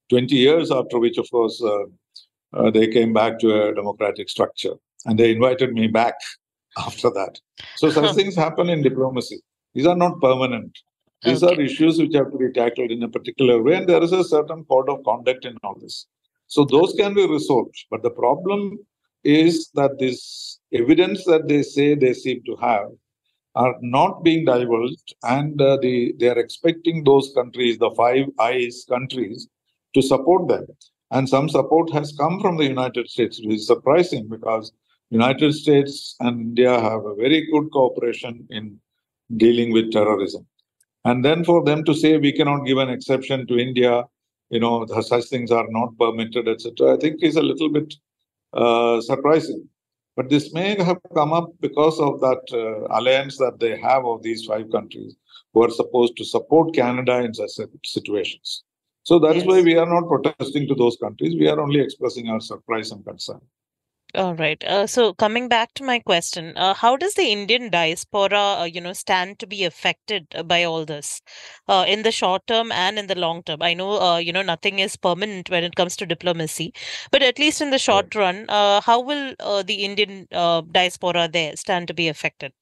20 0.10 0.36
years, 0.36 0.72
after 0.72 1.00
which, 1.00 1.18
of 1.18 1.30
course, 1.32 1.62
uh, 1.64 1.86
uh, 2.54 2.72
they 2.72 2.88
came 2.88 3.14
back 3.14 3.40
to 3.40 3.70
a 3.70 3.74
democratic 3.74 4.30
structure. 4.30 4.75
And 5.06 5.20
they 5.20 5.32
invited 5.32 5.74
me 5.74 5.88
back 5.88 6.16
after 6.78 7.10
that. 7.12 7.40
So 7.75 7.90
such 7.90 8.16
things 8.20 8.36
happen 8.36 8.70
in 8.70 8.82
diplomacy. 8.82 9.40
These 9.74 9.88
are 9.88 9.96
not 9.96 10.22
permanent. 10.22 10.78
These 11.25 11.44
okay. 11.44 11.55
are 11.55 11.62
issues 11.62 11.98
which 11.98 12.13
have 12.13 12.32
to 12.32 12.38
be 12.38 12.51
tackled 12.51 12.91
in 12.91 13.03
a 13.03 13.10
particular 13.10 13.62
way, 13.62 13.75
and 13.75 13.89
there 13.89 14.03
is 14.03 14.12
a 14.12 14.24
certain 14.24 14.63
code 14.65 14.89
of 14.89 15.03
conduct 15.03 15.46
in 15.46 15.58
all 15.63 15.77
this. 15.79 16.08
So 16.48 16.65
those 16.65 16.94
can 16.98 17.13
be 17.13 17.27
resolved. 17.27 17.75
But 17.89 18.03
the 18.03 18.12
problem 18.12 18.77
is 19.24 19.70
that 19.74 19.98
this 19.98 20.60
evidence 20.72 21.25
that 21.25 21.48
they 21.48 21.63
say 21.63 21.96
they 21.96 22.13
seem 22.13 22.44
to 22.46 22.55
have 22.58 22.88
are 23.55 23.75
not 23.82 24.24
being 24.24 24.46
divulged, 24.46 25.15
and 25.24 25.60
uh, 25.62 25.77
the, 25.82 26.13
they 26.20 26.29
are 26.29 26.38
expecting 26.38 27.03
those 27.03 27.32
countries, 27.34 27.77
the 27.77 27.91
five 27.91 28.25
eyes 28.39 28.86
countries, 28.88 29.48
to 29.94 30.01
support 30.01 30.48
them. 30.48 30.65
And 31.12 31.27
some 31.27 31.48
support 31.50 31.91
has 31.94 32.15
come 32.20 32.39
from 32.41 32.58
the 32.58 32.65
United 32.65 33.10
States, 33.10 33.39
which 33.44 33.60
is 33.60 33.67
surprising 33.67 34.27
because 34.27 34.72
United 35.10 35.53
States 35.53 36.15
and 36.20 36.41
India 36.41 36.79
have 36.79 37.05
a 37.05 37.15
very 37.15 37.50
good 37.51 37.72
cooperation 37.72 38.46
in 38.50 38.79
dealing 39.38 39.72
with 39.72 39.91
terrorism. 39.91 40.46
And 41.06 41.24
then 41.24 41.44
for 41.44 41.64
them 41.64 41.86
to 41.86 41.94
say 41.94 42.18
we 42.18 42.34
cannot 42.34 42.66
give 42.66 42.80
an 42.80 42.90
exception 42.90 43.46
to 43.48 43.58
India, 43.58 44.04
you 44.50 44.60
know, 44.60 44.86
such 45.02 45.26
things 45.26 45.52
are 45.52 45.68
not 45.70 45.98
permitted, 46.00 46.48
etc., 46.48 46.96
I 46.96 46.98
think 46.98 47.22
is 47.22 47.36
a 47.36 47.44
little 47.44 47.70
bit 47.70 47.94
uh, 48.54 49.02
surprising. 49.02 49.68
But 50.16 50.30
this 50.30 50.54
may 50.54 50.82
have 50.82 50.98
come 51.14 51.34
up 51.34 51.50
because 51.60 52.00
of 52.00 52.22
that 52.22 52.42
uh, 52.52 52.98
alliance 52.98 53.38
that 53.38 53.60
they 53.60 53.78
have 53.80 54.06
of 54.06 54.24
these 54.24 54.46
five 54.46 54.72
countries 54.72 55.16
who 55.54 55.64
are 55.64 55.70
supposed 55.70 56.18
to 56.18 56.26
support 56.26 56.74
Canada 56.74 57.20
in 57.20 57.34
such 57.34 57.68
situations. 57.86 58.64
So 59.04 59.20
that 59.20 59.36
yes. 59.36 59.44
is 59.44 59.48
why 59.48 59.62
we 59.62 59.78
are 59.78 59.86
not 59.86 60.08
protesting 60.08 60.68
to 60.68 60.76
those 60.76 60.98
countries. 60.98 61.36
We 61.38 61.48
are 61.48 61.60
only 61.60 61.82
expressing 61.82 62.30
our 62.30 62.40
surprise 62.40 62.92
and 62.92 63.06
concern. 63.06 63.42
All 64.15 64.34
right. 64.36 64.63
Uh, 64.63 64.88
so 64.88 65.13
coming 65.13 65.50
back 65.50 65.74
to 65.74 65.84
my 65.84 66.00
question, 66.00 66.55
uh, 66.55 66.74
how 66.74 66.95
does 66.95 67.15
the 67.15 67.24
Indian 67.24 67.69
diaspora, 67.69 68.60
uh, 68.62 68.63
you 68.63 68.79
know, 68.79 68.93
stand 68.93 69.39
to 69.39 69.48
be 69.48 69.65
affected 69.65 70.25
uh, 70.34 70.43
by 70.43 70.63
all 70.63 70.86
this, 70.86 71.22
uh, 71.67 71.84
in 71.86 72.03
the 72.03 72.13
short 72.13 72.48
term 72.48 72.72
and 72.72 72.98
in 72.98 73.07
the 73.07 73.15
long 73.15 73.43
term? 73.43 73.62
I 73.62 73.74
know, 73.74 74.00
uh, 74.01 74.17
you 74.17 74.31
know, 74.31 74.41
nothing 74.41 74.79
is 74.79 74.95
permanent 74.95 75.50
when 75.50 75.65
it 75.65 75.75
comes 75.75 75.98
to 75.98 76.05
diplomacy, 76.05 76.74
but 77.12 77.24
at 77.24 77.39
least 77.39 77.60
in 77.60 77.72
the 77.72 77.77
short 77.77 78.15
run, 78.15 78.45
uh, 78.48 78.79
how 78.79 79.01
will 79.01 79.36
uh, 79.41 79.63
the 79.63 79.84
Indian 79.84 80.27
uh, 80.31 80.62
diaspora 80.62 81.27
there 81.27 81.57
stand 81.57 81.89
to 81.89 81.93
be 81.93 82.07
affected? 82.07 82.53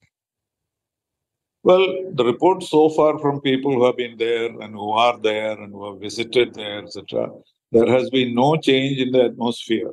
Well, 1.61 1.85
the 2.13 2.25
reports 2.25 2.71
so 2.71 2.89
far 2.89 3.19
from 3.19 3.41
people 3.41 3.73
who 3.73 3.85
have 3.85 3.97
been 3.97 4.17
there 4.17 4.47
and 4.59 4.73
who 4.73 4.89
are 4.91 5.19
there 5.19 5.51
and 5.61 5.71
who 5.71 5.91
have 5.91 6.01
visited 6.01 6.55
there, 6.55 6.83
etc., 6.83 7.29
there 7.71 7.87
has 7.87 8.09
been 8.09 8.33
no 8.33 8.55
change 8.57 8.99
in 8.99 9.11
the 9.11 9.25
atmosphere. 9.25 9.91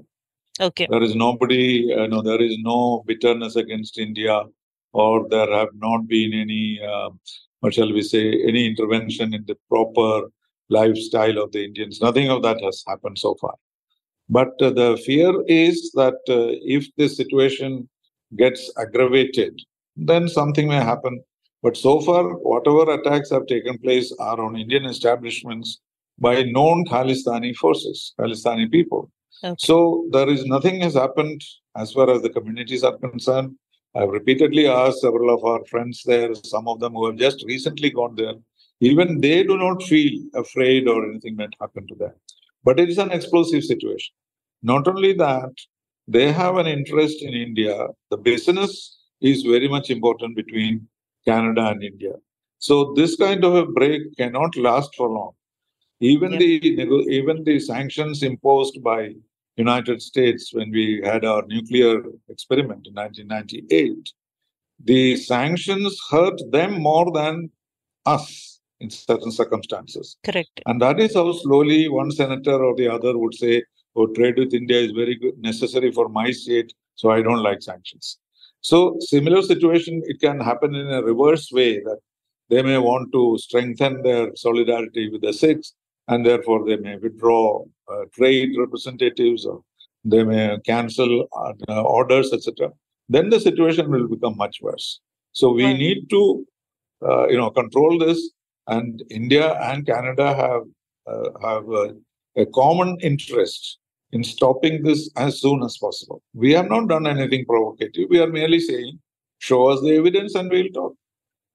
Okay. 0.60 0.86
There 0.90 1.02
is 1.02 1.14
nobody, 1.14 1.86
you 1.88 2.08
know, 2.08 2.20
there 2.20 2.40
is 2.40 2.56
no 2.58 3.02
bitterness 3.06 3.56
against 3.56 3.98
India, 3.98 4.44
or 4.92 5.26
there 5.28 5.50
have 5.50 5.70
not 5.74 6.06
been 6.06 6.34
any, 6.34 6.80
uh, 6.86 7.10
what 7.60 7.72
shall 7.72 7.92
we 7.92 8.02
say, 8.02 8.42
any 8.46 8.66
intervention 8.66 9.32
in 9.32 9.44
the 9.46 9.56
proper 9.70 10.28
lifestyle 10.68 11.38
of 11.38 11.52
the 11.52 11.64
Indians. 11.64 12.00
Nothing 12.02 12.28
of 12.30 12.42
that 12.42 12.60
has 12.62 12.84
happened 12.86 13.18
so 13.18 13.36
far. 13.40 13.54
But 14.28 14.50
uh, 14.60 14.70
the 14.70 15.00
fear 15.04 15.32
is 15.48 15.90
that 15.94 16.20
uh, 16.28 16.54
if 16.62 16.86
this 16.96 17.16
situation 17.16 17.88
gets 18.36 18.70
aggravated, 18.76 19.58
then 19.96 20.28
something 20.28 20.68
may 20.68 20.76
happen. 20.76 21.22
But 21.62 21.76
so 21.76 22.00
far, 22.00 22.24
whatever 22.34 22.92
attacks 22.92 23.30
have 23.30 23.46
taken 23.46 23.78
place 23.78 24.14
are 24.20 24.40
on 24.40 24.56
Indian 24.56 24.84
establishments 24.84 25.80
by 26.18 26.42
known 26.42 26.84
Khalistani 26.84 27.56
forces, 27.56 28.14
Khalistani 28.20 28.70
people. 28.70 29.10
Okay. 29.42 29.56
So 29.58 30.06
there 30.12 30.28
is 30.28 30.44
nothing 30.44 30.80
has 30.82 30.94
happened 30.94 31.42
as 31.76 31.92
far 31.92 32.10
as 32.10 32.22
the 32.22 32.30
communities 32.30 32.84
are 32.84 32.96
concerned. 32.98 33.56
I've 33.94 34.10
repeatedly 34.10 34.68
asked 34.68 35.00
several 35.00 35.34
of 35.34 35.44
our 35.44 35.64
friends 35.66 36.02
there, 36.04 36.34
some 36.34 36.68
of 36.68 36.78
them 36.80 36.92
who 36.92 37.06
have 37.06 37.16
just 37.16 37.44
recently 37.46 37.90
gone 37.90 38.14
there. 38.14 38.34
Even 38.80 39.20
they 39.20 39.42
do 39.42 39.56
not 39.56 39.82
feel 39.82 40.22
afraid 40.34 40.88
or 40.88 41.08
anything 41.08 41.36
might 41.36 41.54
happen 41.60 41.86
to 41.88 41.94
them. 41.94 42.12
But 42.64 42.78
it 42.78 42.88
is 42.88 42.98
an 42.98 43.10
explosive 43.10 43.64
situation. 43.64 44.14
Not 44.62 44.86
only 44.86 45.12
that, 45.14 45.52
they 46.06 46.32
have 46.32 46.56
an 46.56 46.66
interest 46.66 47.22
in 47.22 47.34
India. 47.34 47.86
The 48.10 48.16
business 48.16 48.98
is 49.20 49.42
very 49.42 49.68
much 49.68 49.90
important 49.90 50.36
between 50.36 50.86
Canada 51.26 51.68
and 51.68 51.82
India. 51.82 52.12
So 52.58 52.92
this 52.94 53.16
kind 53.16 53.44
of 53.44 53.54
a 53.54 53.66
break 53.66 54.16
cannot 54.16 54.56
last 54.56 54.94
for 54.96 55.08
long. 55.08 55.32
Even 56.00 56.32
the 56.38 56.52
even 57.10 57.44
the 57.44 57.58
sanctions 57.60 58.22
imposed 58.22 58.82
by 58.82 59.14
United 59.66 59.98
States 60.10 60.52
when 60.56 60.70
we 60.78 60.86
had 61.10 61.24
our 61.24 61.42
nuclear 61.54 61.94
experiment 62.28 62.86
in 62.86 62.94
1998, 62.94 64.12
the 64.84 65.16
sanctions 65.16 65.98
hurt 66.10 66.38
them 66.50 66.80
more 66.90 67.08
than 67.20 67.50
us 68.06 68.60
in 68.80 68.88
certain 68.90 69.32
circumstances. 69.40 70.16
Correct. 70.24 70.60
And 70.66 70.80
that 70.80 70.98
is 70.98 71.14
how 71.14 71.30
slowly 71.32 71.88
one 71.88 72.10
senator 72.10 72.58
or 72.64 72.74
the 72.76 72.88
other 72.88 73.16
would 73.18 73.34
say, 73.34 73.62
oh, 73.96 74.06
trade 74.18 74.38
with 74.38 74.54
India 74.54 74.80
is 74.80 74.92
very 74.92 75.16
good, 75.16 75.36
necessary 75.38 75.90
for 75.92 76.08
my 76.08 76.30
state, 76.30 76.72
so 76.94 77.10
I 77.10 77.22
don't 77.22 77.42
like 77.48 77.62
sanctions. 77.62 78.18
So 78.62 78.96
similar 79.00 79.42
situation, 79.42 80.02
it 80.06 80.20
can 80.20 80.40
happen 80.40 80.74
in 80.74 80.88
a 80.90 81.02
reverse 81.02 81.50
way 81.52 81.80
that 81.80 81.98
they 82.48 82.62
may 82.62 82.78
want 82.78 83.12
to 83.12 83.38
strengthen 83.38 84.02
their 84.02 84.34
solidarity 84.34 85.08
with 85.10 85.22
the 85.22 85.32
Sikhs 85.32 85.74
and 86.08 86.26
therefore 86.26 86.66
they 86.66 86.76
may 86.76 86.96
withdraw 86.96 87.64
trade 88.16 88.50
representatives 88.58 89.46
or 89.46 89.62
they 90.04 90.22
may 90.24 90.58
cancel 90.64 91.28
uh, 91.68 91.82
orders, 91.82 92.32
etc. 92.32 92.70
Then 93.08 93.30
the 93.30 93.40
situation 93.40 93.90
will 93.90 94.08
become 94.08 94.36
much 94.36 94.56
worse. 94.62 95.00
So 95.32 95.52
we 95.52 95.64
Right. 95.64 95.78
need 95.78 96.10
to, 96.10 96.46
uh, 97.08 97.24
you 97.28 97.36
know, 97.36 97.50
control 97.50 97.98
this. 97.98 98.30
And 98.66 99.02
India 99.10 99.46
and 99.68 99.86
Canada 99.86 100.26
have 100.42 100.62
uh, 101.12 101.30
have 101.48 101.64
a, 101.82 101.86
a 102.36 102.46
common 102.60 102.90
interest 103.00 103.78
in 104.12 104.22
stopping 104.22 104.82
this 104.82 105.10
as 105.16 105.40
soon 105.40 105.62
as 105.62 105.76
possible. 105.78 106.22
We 106.34 106.52
have 106.52 106.68
not 106.68 106.88
done 106.88 107.06
anything 107.06 107.44
provocative. 107.46 108.06
We 108.10 108.20
are 108.20 108.26
merely 108.28 108.60
saying, 108.60 108.98
show 109.38 109.60
us 109.72 109.80
the 109.80 109.96
evidence 109.96 110.34
and 110.34 110.50
we'll 110.50 110.68
talk. 110.68 110.94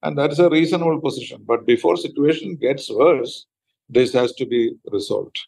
And 0.02 0.18
that 0.18 0.30
is 0.32 0.40
a 0.40 0.50
reasonable 0.50 1.00
position. 1.00 1.38
But 1.46 1.66
before 1.66 1.96
situation 1.96 2.56
gets 2.56 2.90
worse, 2.90 3.46
this 3.88 4.12
has 4.12 4.32
to 4.34 4.46
be 4.46 4.74
resolved. 4.92 5.38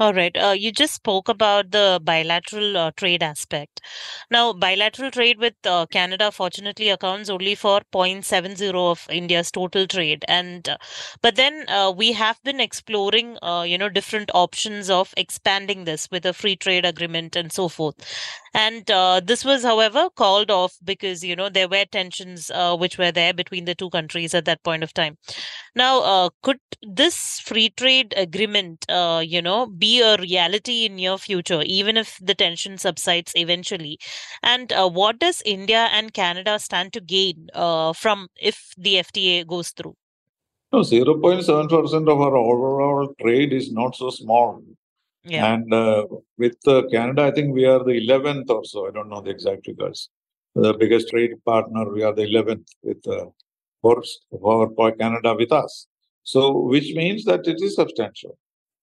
All 0.00 0.14
right. 0.14 0.34
Uh, 0.34 0.54
you 0.58 0.72
just 0.72 0.94
spoke 0.94 1.28
about 1.28 1.72
the 1.72 2.00
bilateral 2.02 2.76
uh, 2.76 2.90
trade 2.96 3.22
aspect. 3.22 3.82
Now, 4.30 4.52
bilateral 4.54 5.10
trade 5.10 5.38
with 5.38 5.54
uh, 5.66 5.84
Canada 5.92 6.32
fortunately 6.32 6.88
accounts 6.88 7.28
only 7.28 7.54
for 7.54 7.82
0.70 7.92 8.70
of 8.74 9.06
India's 9.10 9.50
total 9.50 9.86
trade, 9.86 10.24
and 10.26 10.66
uh, 10.70 10.78
but 11.20 11.36
then 11.36 11.68
uh, 11.68 11.92
we 11.94 12.12
have 12.12 12.42
been 12.42 12.60
exploring, 12.60 13.36
uh, 13.42 13.62
you 13.68 13.76
know, 13.76 13.90
different 13.90 14.30
options 14.34 14.88
of 14.88 15.12
expanding 15.18 15.84
this 15.84 16.08
with 16.10 16.24
a 16.24 16.32
free 16.32 16.56
trade 16.56 16.86
agreement 16.86 17.36
and 17.36 17.52
so 17.52 17.68
forth. 17.68 17.94
And 18.52 18.90
uh, 18.90 19.20
this 19.24 19.44
was, 19.44 19.62
however, 19.62 20.08
called 20.14 20.50
off 20.50 20.76
because 20.82 21.22
you 21.22 21.36
know 21.36 21.48
there 21.48 21.68
were 21.68 21.84
tensions 21.84 22.50
uh, 22.50 22.76
which 22.76 22.98
were 22.98 23.12
there 23.12 23.32
between 23.32 23.64
the 23.64 23.74
two 23.74 23.90
countries 23.90 24.34
at 24.34 24.44
that 24.46 24.62
point 24.62 24.82
of 24.82 24.92
time. 24.92 25.18
Now, 25.76 26.00
uh, 26.00 26.30
could 26.42 26.58
this 26.82 27.40
free 27.40 27.70
trade 27.70 28.12
agreement, 28.16 28.84
uh, 28.88 29.22
you 29.24 29.40
know, 29.40 29.66
be 29.66 30.00
a 30.02 30.16
reality 30.16 30.84
in 30.84 30.96
near 30.96 31.16
future, 31.18 31.62
even 31.64 31.96
if 31.96 32.18
the 32.20 32.34
tension 32.34 32.78
subsides 32.78 33.32
eventually? 33.36 33.98
And 34.42 34.72
uh, 34.72 34.88
what 34.88 35.18
does 35.18 35.42
India 35.44 35.88
and 35.92 36.12
Canada 36.12 36.58
stand 36.58 36.92
to 36.94 37.00
gain 37.00 37.48
uh, 37.54 37.92
from 37.92 38.28
if 38.40 38.72
the 38.76 38.94
FTA 38.96 39.46
goes 39.46 39.70
through? 39.70 39.94
No, 40.72 40.80
0.7% 40.80 42.08
of 42.08 42.20
our 42.20 42.36
overall 42.36 43.12
trade 43.20 43.52
is 43.52 43.72
not 43.72 43.96
so 43.96 44.10
small. 44.10 44.62
Yeah. 45.24 45.52
And 45.52 45.72
uh, 45.72 46.06
with 46.38 46.56
uh, 46.66 46.82
Canada, 46.90 47.24
I 47.24 47.30
think 47.30 47.54
we 47.54 47.66
are 47.66 47.84
the 47.84 48.06
11th 48.06 48.48
or 48.48 48.64
so. 48.64 48.88
I 48.88 48.90
don't 48.90 49.08
know 49.08 49.20
the 49.20 49.30
exact 49.30 49.66
figures. 49.66 50.08
The 50.54 50.74
biggest 50.74 51.10
trade 51.10 51.32
partner, 51.44 51.92
we 51.92 52.02
are 52.02 52.14
the 52.14 52.22
11th 52.22 52.66
with 52.82 53.06
uh, 53.06 53.26
for, 53.82 54.92
Canada 54.92 55.34
with 55.34 55.52
us. 55.52 55.86
So, 56.22 56.58
which 56.58 56.94
means 56.94 57.24
that 57.24 57.46
it 57.46 57.60
is 57.60 57.76
substantial. 57.76 58.38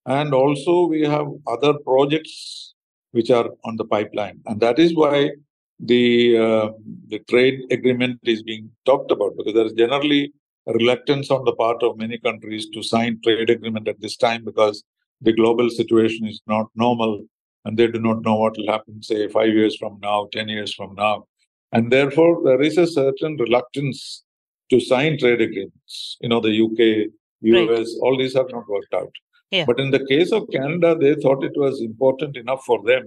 And 0.05 0.33
also, 0.33 0.85
we 0.85 1.01
have 1.01 1.27
other 1.47 1.73
projects 1.79 2.73
which 3.11 3.31
are 3.31 3.49
on 3.65 3.77
the 3.77 3.85
pipeline. 3.85 4.39
And 4.45 4.59
that 4.61 4.79
is 4.79 4.95
why 4.95 5.31
the, 5.79 6.37
uh, 6.37 6.69
the 7.07 7.19
trade 7.27 7.61
agreement 7.71 8.19
is 8.23 8.43
being 8.43 8.69
talked 8.85 9.11
about 9.11 9.33
because 9.37 9.53
there 9.53 9.65
is 9.65 9.73
generally 9.73 10.33
reluctance 10.65 11.31
on 11.31 11.45
the 11.45 11.53
part 11.53 11.81
of 11.83 11.97
many 11.97 12.17
countries 12.17 12.69
to 12.69 12.83
sign 12.83 13.19
trade 13.23 13.49
agreement 13.49 13.87
at 13.87 13.99
this 14.01 14.17
time 14.17 14.43
because 14.43 14.83
the 15.21 15.33
global 15.33 15.69
situation 15.69 16.27
is 16.27 16.41
not 16.47 16.67
normal 16.75 17.23
and 17.65 17.77
they 17.77 17.87
do 17.87 17.99
not 17.99 18.21
know 18.23 18.35
what 18.35 18.55
will 18.57 18.67
happen, 18.67 19.01
say, 19.01 19.27
five 19.27 19.53
years 19.53 19.75
from 19.75 19.99
now, 20.01 20.27
10 20.31 20.49
years 20.49 20.73
from 20.73 20.95
now. 20.95 21.25
And 21.71 21.91
therefore, 21.91 22.41
there 22.45 22.61
is 22.61 22.77
a 22.77 22.87
certain 22.87 23.35
reluctance 23.37 24.23
to 24.69 24.79
sign 24.79 25.17
trade 25.17 25.41
agreements. 25.41 26.17
You 26.21 26.29
know, 26.29 26.39
the 26.39 26.61
UK, 26.65 27.11
Right. 27.43 27.69
US, 27.69 27.95
all 28.01 28.17
these 28.17 28.33
have 28.33 28.51
not 28.51 28.67
worked 28.67 28.93
out. 28.93 29.11
Yeah. 29.51 29.65
But 29.65 29.79
in 29.79 29.91
the 29.91 30.05
case 30.05 30.31
of 30.31 30.49
Canada, 30.51 30.95
they 30.99 31.15
thought 31.15 31.43
it 31.43 31.55
was 31.55 31.81
important 31.81 32.35
enough 32.35 32.63
for 32.65 32.83
them 32.83 33.05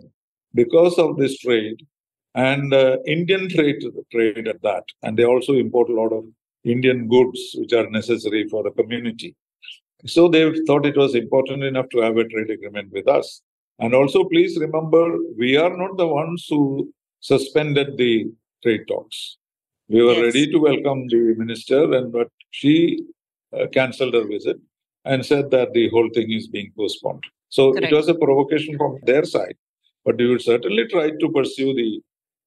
because 0.55 0.99
of 0.99 1.17
this 1.17 1.39
trade 1.39 1.87
and 2.35 2.73
uh, 2.73 2.97
Indian 3.07 3.49
trade, 3.49 3.83
trade 4.13 4.49
at 4.49 4.63
that. 4.63 4.85
And 5.03 5.17
they 5.17 5.25
also 5.25 5.55
import 5.55 5.91
a 5.91 5.95
lot 5.95 6.13
of 6.13 6.25
Indian 6.65 7.09
goods 7.09 7.41
which 7.57 7.73
are 7.73 7.91
necessary 7.91 8.47
for 8.49 8.63
the 8.63 8.71
community. 8.71 9.35
So 10.07 10.29
they 10.29 10.51
thought 10.67 10.87
it 10.87 10.97
was 10.97 11.15
important 11.15 11.63
enough 11.63 11.89
to 11.91 11.99
have 11.99 12.17
a 12.17 12.25
trade 12.25 12.51
agreement 12.51 12.93
with 12.93 13.09
us. 13.09 13.43
And 13.79 13.95
also, 13.95 14.25
please 14.25 14.59
remember, 14.59 15.19
we 15.37 15.57
are 15.57 15.75
not 15.77 15.97
the 15.97 16.07
ones 16.07 16.47
who 16.49 16.93
suspended 17.21 17.97
the 17.97 18.31
trade 18.63 18.87
talks. 18.89 19.37
We 19.89 20.03
were 20.03 20.15
Yes. 20.15 20.35
ready 20.35 20.51
to 20.53 20.59
welcome 20.59 21.09
the 21.09 21.35
minister, 21.37 21.93
and 21.95 22.13
but 22.13 22.29
she 22.51 23.01
uh, 23.53 23.67
cancelled 23.69 24.15
her 24.15 24.27
visit 24.27 24.59
and 25.05 25.25
said 25.25 25.51
that 25.51 25.73
the 25.73 25.89
whole 25.89 26.09
thing 26.15 26.31
is 26.31 26.47
being 26.47 26.73
postponed. 26.77 27.25
So 27.49 27.73
Correct. 27.73 27.93
it 27.93 27.97
was 27.97 28.09
a 28.09 28.15
provocation 28.15 28.77
from 28.77 28.99
their 29.03 29.25
side. 29.25 29.57
But 30.05 30.17
we 30.17 30.29
would 30.29 30.43
certainly 30.43 30.87
try 30.89 31.11
to 31.11 31.29
pursue 31.31 31.75
the 31.75 32.01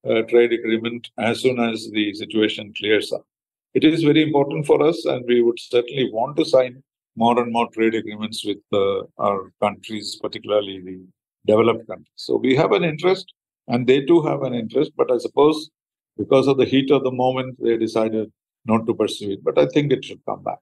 uh, 0.10 0.22
trade 0.24 0.54
agreement 0.54 1.10
as 1.18 1.42
soon 1.42 1.60
as 1.60 1.90
the 1.92 2.14
situation 2.14 2.74
clears 2.78 3.12
up. 3.12 3.26
It 3.74 3.84
is 3.84 4.04
very 4.04 4.24
important 4.24 4.66
for 4.66 4.82
us, 4.82 5.04
and 5.06 5.26
we 5.26 5.42
would 5.42 5.60
certainly 5.60 6.10
want 6.12 6.38
to 6.38 6.46
sign 6.46 6.84
more 7.16 7.40
and 7.42 7.52
more 7.52 7.70
trade 7.72 7.96
agreements 7.96 8.46
with 8.46 8.58
uh, 8.72 9.04
our 9.18 9.52
countries, 9.62 10.18
particularly 10.22 10.82
the 10.82 11.06
developed 11.46 11.88
countries. 11.88 12.08
So 12.16 12.38
we 12.38 12.56
have 12.56 12.72
an 12.72 12.84
interest, 12.84 13.34
and 13.68 13.86
they 13.88 14.02
too 14.06 14.22
have 14.24 14.44
an 14.44 14.54
interest. 14.54 14.92
But 14.98 15.12
I 15.12 15.18
suppose 15.18 15.70
because 16.18 16.48
of 16.48 16.58
the 16.58 16.66
heat 16.66 16.92
of 16.92 17.04
the 17.04 17.12
moment, 17.12 17.58
they 17.62 17.78
decided 17.78 18.32
not 18.66 18.86
to 18.88 18.94
pursue 18.94 19.32
it. 19.32 19.44
But 19.44 19.58
I 19.58 19.68
think 19.68 19.92
it 19.92 20.06
should 20.06 20.22
come 20.26 20.44
back. 20.44 20.60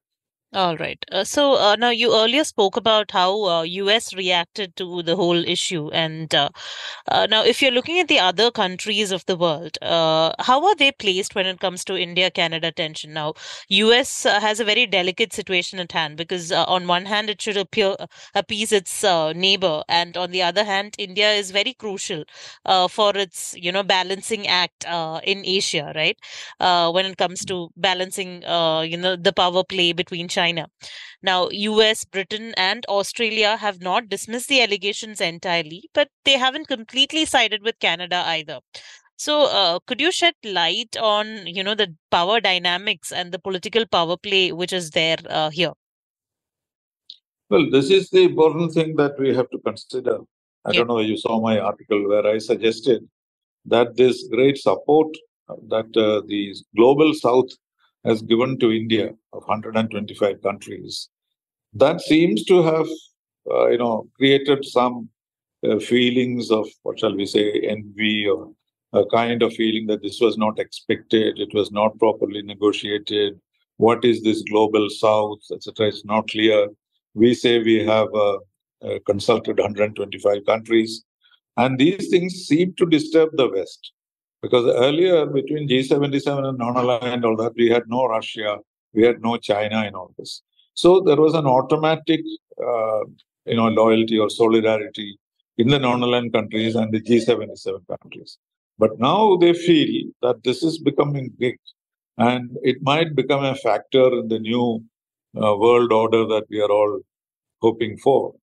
All 0.54 0.76
right. 0.76 1.02
Uh, 1.10 1.24
so 1.24 1.54
uh, 1.54 1.76
now 1.76 1.88
you 1.88 2.14
earlier 2.14 2.44
spoke 2.44 2.76
about 2.76 3.10
how 3.12 3.42
uh, 3.44 3.62
US 3.62 4.12
reacted 4.12 4.76
to 4.76 5.02
the 5.02 5.16
whole 5.16 5.42
issue, 5.46 5.88
and 5.92 6.34
uh, 6.34 6.50
uh, 7.08 7.26
now 7.30 7.42
if 7.42 7.62
you're 7.62 7.70
looking 7.70 7.98
at 7.98 8.08
the 8.08 8.18
other 8.18 8.50
countries 8.50 9.12
of 9.12 9.24
the 9.24 9.34
world, 9.34 9.78
uh, 9.80 10.32
how 10.40 10.62
are 10.66 10.74
they 10.76 10.92
placed 10.92 11.34
when 11.34 11.46
it 11.46 11.58
comes 11.58 11.84
to 11.86 11.96
India-Canada 11.96 12.70
tension? 12.70 13.14
Now, 13.14 13.32
US 13.68 14.24
has 14.24 14.60
a 14.60 14.64
very 14.66 14.84
delicate 14.84 15.32
situation 15.32 15.78
at 15.78 15.92
hand 15.92 16.18
because 16.18 16.52
on 16.52 16.86
one 16.86 17.06
hand 17.06 17.30
it 17.30 17.40
should 17.40 17.56
appear 17.56 17.96
appease 18.34 18.72
its 18.72 19.02
neighbor, 19.34 19.82
and 19.88 20.18
on 20.18 20.32
the 20.32 20.42
other 20.42 20.64
hand, 20.64 20.94
India 20.98 21.32
is 21.32 21.50
very 21.50 21.72
crucial 21.72 22.24
for 22.90 23.16
its 23.16 23.54
you 23.56 23.72
know 23.72 23.82
balancing 23.82 24.46
act 24.46 24.84
in 25.24 25.46
Asia, 25.46 25.92
right? 25.96 26.18
when 26.92 27.06
it 27.06 27.16
comes 27.16 27.42
to 27.46 27.70
balancing 27.74 28.42
you 28.42 28.98
know 28.98 29.16
the 29.16 29.32
power 29.34 29.64
play 29.64 29.94
between 29.94 30.28
China 30.28 30.41
China. 30.42 30.66
Now, 31.22 31.48
US, 31.50 32.04
Britain, 32.04 32.54
and 32.56 32.84
Australia 32.86 33.56
have 33.56 33.80
not 33.80 34.08
dismissed 34.08 34.48
the 34.48 34.62
allegations 34.62 35.20
entirely, 35.20 35.82
but 35.94 36.08
they 36.24 36.36
haven't 36.46 36.68
completely 36.68 37.24
sided 37.24 37.62
with 37.62 37.78
Canada 37.78 38.22
either. 38.26 38.58
So, 39.26 39.34
uh, 39.44 39.78
could 39.86 40.00
you 40.00 40.10
shed 40.10 40.34
light 40.44 40.96
on, 40.96 41.46
you 41.46 41.62
know, 41.62 41.76
the 41.76 41.94
power 42.10 42.40
dynamics 42.40 43.12
and 43.12 43.30
the 43.30 43.38
political 43.38 43.86
power 43.86 44.16
play 44.16 44.50
which 44.50 44.72
is 44.72 44.90
there 44.90 45.18
uh, 45.30 45.50
here? 45.50 45.72
Well, 47.50 47.70
this 47.70 47.90
is 47.90 48.10
the 48.10 48.22
important 48.22 48.72
thing 48.72 48.96
that 48.96 49.18
we 49.18 49.34
have 49.34 49.48
to 49.50 49.58
consider. 49.58 50.18
I 50.64 50.72
yeah. 50.72 50.78
don't 50.78 50.88
know 50.88 51.00
you 51.00 51.16
saw 51.16 51.40
my 51.40 51.58
article 51.58 52.08
where 52.08 52.26
I 52.26 52.38
suggested 52.38 53.08
that 53.66 53.96
this 53.96 54.26
great 54.28 54.58
support 54.58 55.08
that 55.68 55.96
uh, 55.96 56.22
the 56.26 56.54
global 56.76 57.14
south 57.14 57.50
has 58.04 58.22
given 58.22 58.58
to 58.58 58.72
India 58.72 59.10
of 59.32 59.42
125 59.42 60.42
countries, 60.42 61.08
that 61.74 62.00
seems 62.00 62.44
to 62.44 62.62
have, 62.62 62.86
uh, 63.50 63.68
you 63.68 63.78
know, 63.78 64.08
created 64.16 64.64
some 64.64 65.08
uh, 65.68 65.78
feelings 65.78 66.50
of 66.50 66.68
what 66.82 66.98
shall 66.98 67.14
we 67.14 67.26
say, 67.26 67.60
envy 67.60 68.26
or 68.26 68.52
a 68.92 69.06
kind 69.06 69.42
of 69.42 69.54
feeling 69.54 69.86
that 69.86 70.02
this 70.02 70.20
was 70.20 70.36
not 70.36 70.58
expected, 70.58 71.38
it 71.38 71.54
was 71.54 71.70
not 71.70 71.98
properly 71.98 72.42
negotiated. 72.42 73.40
What 73.78 74.04
is 74.04 74.22
this 74.22 74.42
global 74.42 74.90
south, 74.90 75.40
etc. 75.52 75.88
It's 75.88 76.04
not 76.04 76.28
clear. 76.28 76.68
We 77.14 77.34
say 77.34 77.58
we 77.58 77.84
have 77.86 78.08
uh, 78.14 78.38
uh 78.84 78.98
consulted 79.06 79.58
125 79.58 80.44
countries, 80.44 81.04
and 81.56 81.78
these 81.78 82.08
things 82.10 82.34
seem 82.46 82.74
to 82.74 82.86
disturb 82.86 83.30
the 83.34 83.48
West. 83.48 83.92
Because 84.42 84.66
earlier, 84.66 85.24
between 85.24 85.68
G77 85.68 86.48
and 86.48 86.58
non-aligned, 86.58 87.24
all 87.24 87.36
that, 87.36 87.52
we 87.56 87.70
had 87.70 87.84
no 87.86 88.06
Russia, 88.06 88.58
we 88.92 89.04
had 89.04 89.22
no 89.22 89.36
China 89.36 89.84
in 89.84 89.94
all 89.94 90.12
this. 90.18 90.42
So 90.74 91.00
there 91.00 91.16
was 91.16 91.34
an 91.34 91.46
automatic, 91.46 92.20
uh, 92.60 93.00
you 93.46 93.56
know, 93.56 93.68
loyalty 93.68 94.18
or 94.18 94.28
solidarity 94.28 95.16
in 95.58 95.68
the 95.68 95.78
non-aligned 95.78 96.32
countries 96.32 96.74
and 96.74 96.92
the 96.92 97.00
G77 97.00 97.82
countries. 97.86 98.38
But 98.78 98.98
now 98.98 99.36
they 99.36 99.52
feel 99.52 100.10
that 100.22 100.42
this 100.42 100.64
is 100.64 100.78
becoming 100.78 101.32
big, 101.38 101.58
and 102.18 102.56
it 102.62 102.82
might 102.82 103.14
become 103.14 103.44
a 103.44 103.54
factor 103.54 104.18
in 104.18 104.28
the 104.28 104.40
new 104.40 104.82
uh, 105.36 105.56
world 105.56 105.92
order 105.92 106.26
that 106.26 106.44
we 106.50 106.60
are 106.60 106.70
all 106.70 107.00
hoping 107.60 107.96
for. 107.98 108.34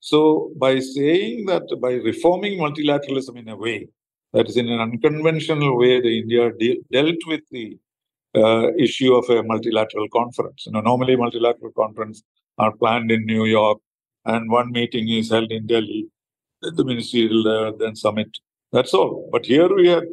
So 0.00 0.50
by 0.56 0.80
saying 0.80 1.46
that 1.46 1.62
by 1.80 1.92
reforming 1.92 2.58
multilateralism 2.58 3.38
in 3.38 3.48
a 3.48 3.56
way, 3.56 3.88
that 4.34 4.48
is, 4.48 4.56
in 4.56 4.68
an 4.68 4.80
unconventional 4.80 5.78
way, 5.78 6.00
the 6.00 6.18
India 6.20 6.52
de- 6.58 6.80
dealt 6.92 7.22
with 7.26 7.42
the 7.50 7.78
uh, 8.34 8.72
issue 8.78 9.14
of 9.14 9.28
a 9.30 9.42
multilateral 9.42 10.08
conference. 10.08 10.66
You 10.66 10.72
know, 10.72 10.80
normally 10.80 11.16
multilateral 11.16 11.72
conferences 11.72 12.24
are 12.58 12.72
planned 12.76 13.10
in 13.10 13.24
New 13.26 13.46
York, 13.46 13.78
and 14.24 14.50
one 14.50 14.72
meeting 14.72 15.08
is 15.08 15.30
held 15.30 15.52
in 15.52 15.66
Delhi, 15.66 16.08
the 16.62 16.84
ministerial 16.84 17.48
uh, 17.48 17.72
then 17.78 17.96
summit. 17.96 18.38
That's 18.72 18.94
all. 18.94 19.28
But 19.30 19.46
here 19.46 19.74
we 19.74 19.88
had 19.88 20.04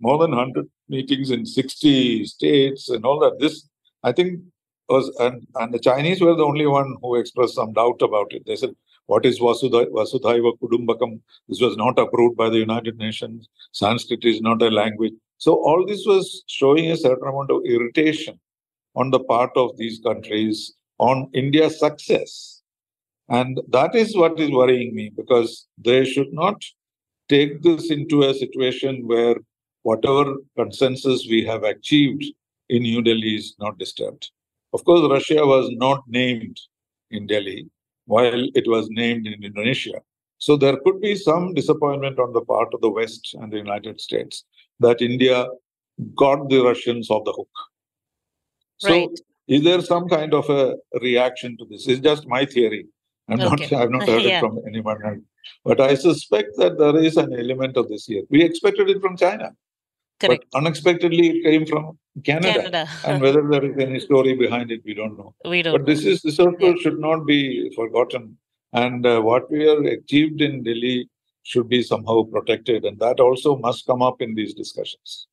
more 0.00 0.18
than 0.18 0.30
100 0.32 0.66
meetings 0.88 1.30
in 1.30 1.46
60 1.46 2.24
states 2.26 2.88
and 2.88 3.04
all 3.04 3.18
that. 3.20 3.38
This, 3.40 3.68
I 4.02 4.12
think, 4.12 4.40
was 4.90 5.08
and 5.20 5.46
and 5.56 5.72
the 5.72 5.78
Chinese 5.78 6.20
were 6.20 6.34
the 6.34 6.44
only 6.44 6.66
one 6.66 6.96
who 7.02 7.16
expressed 7.16 7.54
some 7.54 7.72
doubt 7.72 8.02
about 8.02 8.32
it. 8.32 8.44
They 8.46 8.56
said 8.56 8.74
what 9.10 9.26
is 9.26 9.40
Vasudha, 9.40 9.86
Vasudhaiva 9.86 10.52
Kudumbakam? 10.62 11.20
This 11.48 11.60
was 11.60 11.76
not 11.76 11.98
approved 11.98 12.36
by 12.36 12.48
the 12.48 12.58
United 12.58 12.96
Nations. 12.96 13.48
Sanskrit 13.72 14.24
is 14.24 14.40
not 14.40 14.62
a 14.62 14.70
language. 14.70 15.14
So 15.38 15.54
all 15.54 15.84
this 15.84 16.04
was 16.06 16.44
showing 16.46 16.92
a 16.92 16.96
certain 16.96 17.26
amount 17.26 17.50
of 17.50 17.62
irritation 17.64 18.38
on 18.94 19.10
the 19.10 19.18
part 19.18 19.50
of 19.56 19.76
these 19.76 19.98
countries 19.98 20.74
on 20.98 21.28
India's 21.32 21.80
success. 21.80 22.62
And 23.28 23.60
that 23.70 23.96
is 23.96 24.16
what 24.16 24.38
is 24.38 24.52
worrying 24.52 24.94
me 24.94 25.10
because 25.16 25.66
they 25.76 26.04
should 26.04 26.32
not 26.32 26.62
take 27.28 27.62
this 27.62 27.90
into 27.90 28.22
a 28.22 28.34
situation 28.34 29.08
where 29.08 29.36
whatever 29.82 30.34
consensus 30.56 31.26
we 31.28 31.44
have 31.44 31.64
achieved 31.64 32.24
in 32.68 32.82
New 32.82 33.02
Delhi 33.02 33.34
is 33.34 33.56
not 33.58 33.76
disturbed. 33.78 34.30
Of 34.72 34.84
course, 34.84 35.10
Russia 35.10 35.44
was 35.46 35.70
not 35.72 36.04
named 36.06 36.58
in 37.10 37.26
Delhi, 37.26 37.68
while 38.06 38.48
it 38.54 38.66
was 38.66 38.88
named 38.90 39.26
in 39.26 39.44
Indonesia. 39.44 40.00
So 40.38 40.56
there 40.56 40.78
could 40.84 41.00
be 41.00 41.16
some 41.16 41.54
disappointment 41.54 42.18
on 42.18 42.32
the 42.32 42.40
part 42.40 42.72
of 42.72 42.80
the 42.80 42.90
West 42.90 43.34
and 43.40 43.52
the 43.52 43.58
United 43.58 44.00
States 44.00 44.44
that 44.78 45.02
India 45.02 45.46
got 46.14 46.48
the 46.48 46.60
Russians 46.60 47.10
off 47.10 47.24
the 47.24 47.32
hook. 47.32 47.48
So 48.78 48.88
right. 48.88 49.20
is 49.48 49.62
there 49.64 49.82
some 49.82 50.08
kind 50.08 50.32
of 50.32 50.48
a 50.48 50.76
reaction 51.02 51.58
to 51.58 51.66
this? 51.68 51.86
It's 51.86 52.00
just 52.00 52.26
my 52.26 52.46
theory. 52.46 52.86
I'm 53.28 53.40
okay. 53.40 53.68
not 53.70 53.82
I've 53.82 53.90
not 53.90 54.08
heard 54.08 54.22
yeah. 54.22 54.38
it 54.38 54.40
from 54.40 54.60
anyone 54.66 55.04
else. 55.04 55.18
But 55.64 55.80
I 55.80 55.94
suspect 55.94 56.56
that 56.56 56.78
there 56.78 56.96
is 56.96 57.16
an 57.16 57.32
element 57.32 57.76
of 57.76 57.88
this 57.88 58.06
here. 58.06 58.22
We 58.30 58.42
expected 58.42 58.88
it 58.88 59.00
from 59.00 59.16
China. 59.16 59.52
Correct. 60.20 60.44
But 60.52 60.58
unexpectedly 60.58 61.28
it 61.28 61.44
came 61.44 61.66
from 61.66 61.98
Canada. 62.24 62.52
Canada. 62.52 62.88
and 63.06 63.22
whether 63.22 63.46
there 63.48 63.64
is 63.64 63.78
any 63.78 64.00
story 64.00 64.34
behind 64.34 64.70
it, 64.70 64.82
we 64.84 64.94
don't 64.94 65.16
know. 65.16 65.34
We 65.44 65.62
don't. 65.62 65.72
But 65.72 65.86
this 65.86 66.04
is 66.04 66.20
this 66.22 66.38
also 66.38 66.56
yeah. 66.60 66.74
should 66.80 66.98
not 66.98 67.26
be 67.26 67.72
forgotten. 67.74 68.36
And 68.72 69.04
uh, 69.06 69.20
what 69.20 69.50
we 69.50 69.66
have 69.66 69.84
achieved 69.84 70.40
in 70.42 70.62
Delhi 70.62 71.08
should 71.42 71.68
be 71.68 71.82
somehow 71.82 72.24
protected, 72.24 72.84
and 72.84 72.98
that 73.00 73.18
also 73.18 73.56
must 73.56 73.86
come 73.86 74.02
up 74.02 74.20
in 74.20 74.34
these 74.34 74.54
discussions. 74.54 75.26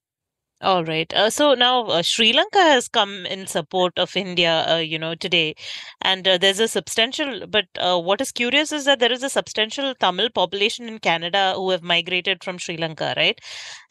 All 0.59 0.83
right. 0.83 1.13
Uh, 1.13 1.29
so 1.29 1.53
now 1.53 1.83
uh, 1.83 2.01
Sri 2.01 2.33
Lanka 2.33 2.57
has 2.57 2.87
come 2.87 3.27
in 3.27 3.45
support 3.45 3.93
of 3.99 4.17
India, 4.17 4.65
uh, 4.67 4.77
you 4.77 4.97
know, 4.97 5.13
today. 5.13 5.53
And 6.01 6.27
uh, 6.27 6.39
there's 6.39 6.59
a 6.59 6.67
substantial, 6.67 7.45
but 7.45 7.65
uh, 7.77 7.99
what 7.99 8.21
is 8.21 8.31
curious 8.31 8.71
is 8.71 8.85
that 8.85 8.99
there 8.99 9.11
is 9.11 9.21
a 9.21 9.29
substantial 9.29 9.93
Tamil 9.93 10.31
population 10.31 10.87
in 10.87 10.97
Canada 10.97 11.53
who 11.55 11.69
have 11.69 11.83
migrated 11.83 12.43
from 12.43 12.57
Sri 12.57 12.75
Lanka, 12.75 13.13
right? 13.15 13.39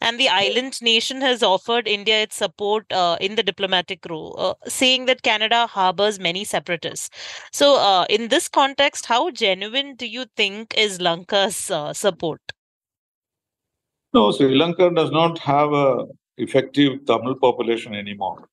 And 0.01 0.19
the 0.19 0.27
island 0.27 0.81
nation 0.81 1.21
has 1.21 1.41
offered 1.41 1.87
India 1.87 2.23
its 2.23 2.35
support 2.35 2.91
uh, 2.91 3.15
in 3.21 3.35
the 3.35 3.43
diplomatic 3.43 4.05
role, 4.09 4.57
saying 4.67 5.05
that 5.05 5.21
Canada 5.21 5.67
harbors 5.67 6.19
many 6.19 6.43
separatists. 6.43 7.09
So, 7.53 8.05
in 8.09 8.27
this 8.27 8.49
context, 8.49 9.05
how 9.05 9.31
genuine 9.31 9.95
do 9.95 10.05
you 10.05 10.25
think 10.35 10.73
is 10.77 10.99
Lanka's 10.99 11.71
support? 11.93 12.41
No, 14.13 14.31
Sri 14.31 14.53
Lanka 14.53 14.89
does 14.89 15.11
not 15.11 15.39
have 15.39 15.71
a 15.71 16.05
effective 16.37 17.05
Tamil 17.05 17.35
population 17.35 17.93
anymore. 17.95 18.47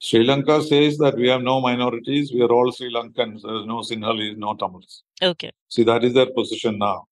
Sri 0.00 0.24
Lanka 0.24 0.62
says 0.62 0.96
that 0.98 1.16
we 1.16 1.28
have 1.28 1.42
no 1.42 1.60
minorities, 1.60 2.32
we 2.32 2.42
are 2.42 2.52
all 2.52 2.70
Sri 2.70 2.92
Lankans, 2.92 3.42
there 3.42 3.56
is 3.56 3.66
no 3.66 3.78
Sinhalese, 3.80 4.36
no 4.36 4.54
Tamils. 4.54 5.02
Okay. 5.20 5.50
See, 5.68 5.82
that 5.84 6.04
is 6.04 6.14
their 6.14 6.30
position 6.32 6.78
now. 6.78 7.06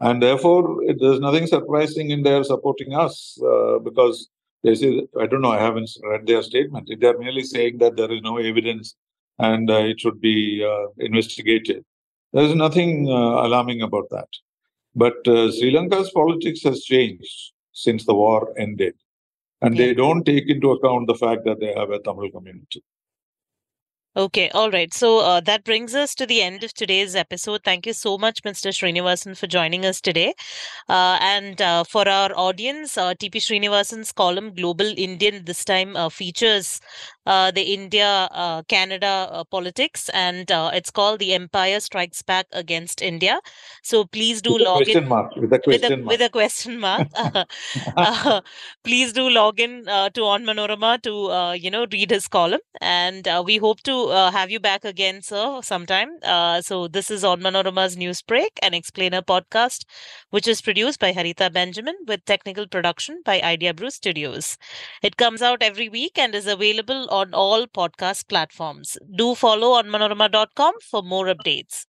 And 0.00 0.20
therefore, 0.20 0.82
it, 0.82 0.96
there's 1.00 1.20
nothing 1.20 1.46
surprising 1.46 2.10
in 2.10 2.22
their 2.24 2.42
supporting 2.42 2.94
us 2.94 3.38
uh, 3.40 3.78
because 3.78 4.28
they 4.64 4.74
say, 4.74 5.06
I 5.20 5.26
don't 5.26 5.42
know, 5.42 5.52
I 5.52 5.60
haven't 5.60 5.90
read 6.02 6.26
their 6.26 6.42
statement. 6.42 6.90
They're 6.98 7.18
merely 7.18 7.44
saying 7.44 7.78
that 7.78 7.96
there 7.96 8.10
is 8.10 8.22
no 8.22 8.38
evidence 8.38 8.96
and 9.38 9.70
uh, 9.70 9.74
it 9.74 10.00
should 10.00 10.20
be 10.20 10.64
uh, 10.64 10.88
investigated. 10.98 11.84
There's 12.32 12.54
nothing 12.54 13.08
uh, 13.08 13.46
alarming 13.46 13.82
about 13.82 14.10
that. 14.10 14.28
But 14.96 15.26
uh, 15.28 15.52
Sri 15.52 15.70
Lanka's 15.70 16.10
politics 16.10 16.62
has 16.64 16.82
changed 16.82 17.52
since 17.72 18.04
the 18.04 18.14
war 18.14 18.52
ended 18.58 18.94
and 19.64 19.76
yeah. 19.76 19.86
they 19.86 19.94
don't 19.94 20.24
take 20.24 20.48
into 20.48 20.72
account 20.72 21.06
the 21.06 21.14
fact 21.14 21.44
that 21.44 21.60
they 21.60 21.72
have 21.74 21.90
a 21.90 22.00
Tamil 22.00 22.30
community. 22.30 22.82
Okay, 24.16 24.48
all 24.50 24.70
right. 24.70 24.94
So 24.94 25.18
uh, 25.18 25.40
that 25.40 25.64
brings 25.64 25.92
us 25.92 26.14
to 26.14 26.24
the 26.24 26.40
end 26.40 26.62
of 26.62 26.72
today's 26.72 27.16
episode. 27.16 27.62
Thank 27.64 27.84
you 27.84 27.92
so 27.92 28.16
much, 28.16 28.44
Mr. 28.44 28.70
Sreenivasan, 28.70 29.36
for 29.36 29.48
joining 29.48 29.84
us 29.84 30.00
today. 30.00 30.34
Uh, 30.88 31.18
and 31.20 31.60
uh, 31.60 31.82
for 31.82 32.08
our 32.08 32.30
audience, 32.36 32.96
uh, 32.96 33.14
TP 33.14 33.40
Sreenivasan's 33.40 34.12
column, 34.12 34.54
Global 34.54 34.94
Indian, 34.96 35.44
this 35.44 35.64
time 35.64 35.96
uh, 35.96 36.08
features 36.10 36.80
uh, 37.26 37.50
the 37.50 37.62
India 37.62 38.28
uh, 38.30 38.62
Canada 38.64 39.28
uh, 39.30 39.44
politics, 39.44 40.08
and 40.10 40.50
uh, 40.50 40.70
it's 40.74 40.90
called 40.90 41.18
The 41.20 41.32
Empire 41.34 41.80
Strikes 41.80 42.22
Back 42.22 42.46
Against 42.52 43.02
India. 43.02 43.40
So 43.82 44.04
please 44.04 44.40
do 44.42 44.58
with 44.58 44.58
log 44.58 44.88
in. 44.88 45.06
mark. 45.08 45.34
With 45.36 45.52
a 45.52 45.58
With 45.66 45.84
question 45.84 45.84
a, 45.84 45.92
mark. 46.04 46.06
with 46.10 46.20
a 46.22 46.30
question 46.30 46.78
mark. 46.80 47.08
Uh, 47.96 48.40
please 48.84 49.12
do 49.12 49.28
log 49.28 49.60
in 49.60 49.88
uh, 49.88 50.08
to 50.10 50.20
Onmanorama 50.20 51.00
to 51.02 51.30
uh, 51.30 51.52
you 51.52 51.70
know 51.70 51.86
read 51.90 52.10
his 52.10 52.28
column, 52.28 52.60
and 52.80 53.26
uh, 53.28 53.42
we 53.44 53.56
hope 53.58 53.80
to 53.82 53.94
uh, 54.08 54.30
have 54.30 54.50
you 54.50 54.60
back 54.60 54.84
again, 54.84 55.22
sir, 55.22 55.60
sometime. 55.62 56.10
Uh, 56.22 56.60
so 56.60 56.86
this 56.88 57.10
is 57.10 57.22
Onmanorama's 57.24 57.96
News 57.96 58.22
Brake, 58.22 58.58
an 58.62 58.74
explainer 58.74 59.22
podcast, 59.22 59.84
which 60.30 60.46
is 60.48 60.60
produced 60.60 60.98
by 61.00 61.12
Harita 61.12 61.52
Benjamin 61.52 61.96
with 62.06 62.24
technical 62.24 62.66
production 62.66 63.22
by 63.24 63.40
Idea 63.40 63.72
Brew 63.74 63.90
Studios. 63.90 64.56
It 65.02 65.16
comes 65.16 65.42
out 65.42 65.62
every 65.62 65.88
week 65.88 66.18
and 66.18 66.34
is 66.34 66.46
available 66.46 67.08
on 67.14 67.32
all 67.32 67.66
podcast 67.66 68.28
platforms. 68.28 68.96
Do 69.22 69.34
follow 69.34 69.72
on 69.72 69.86
onmanorama.com 69.86 70.74
for 70.90 71.02
more 71.02 71.26
updates. 71.26 71.86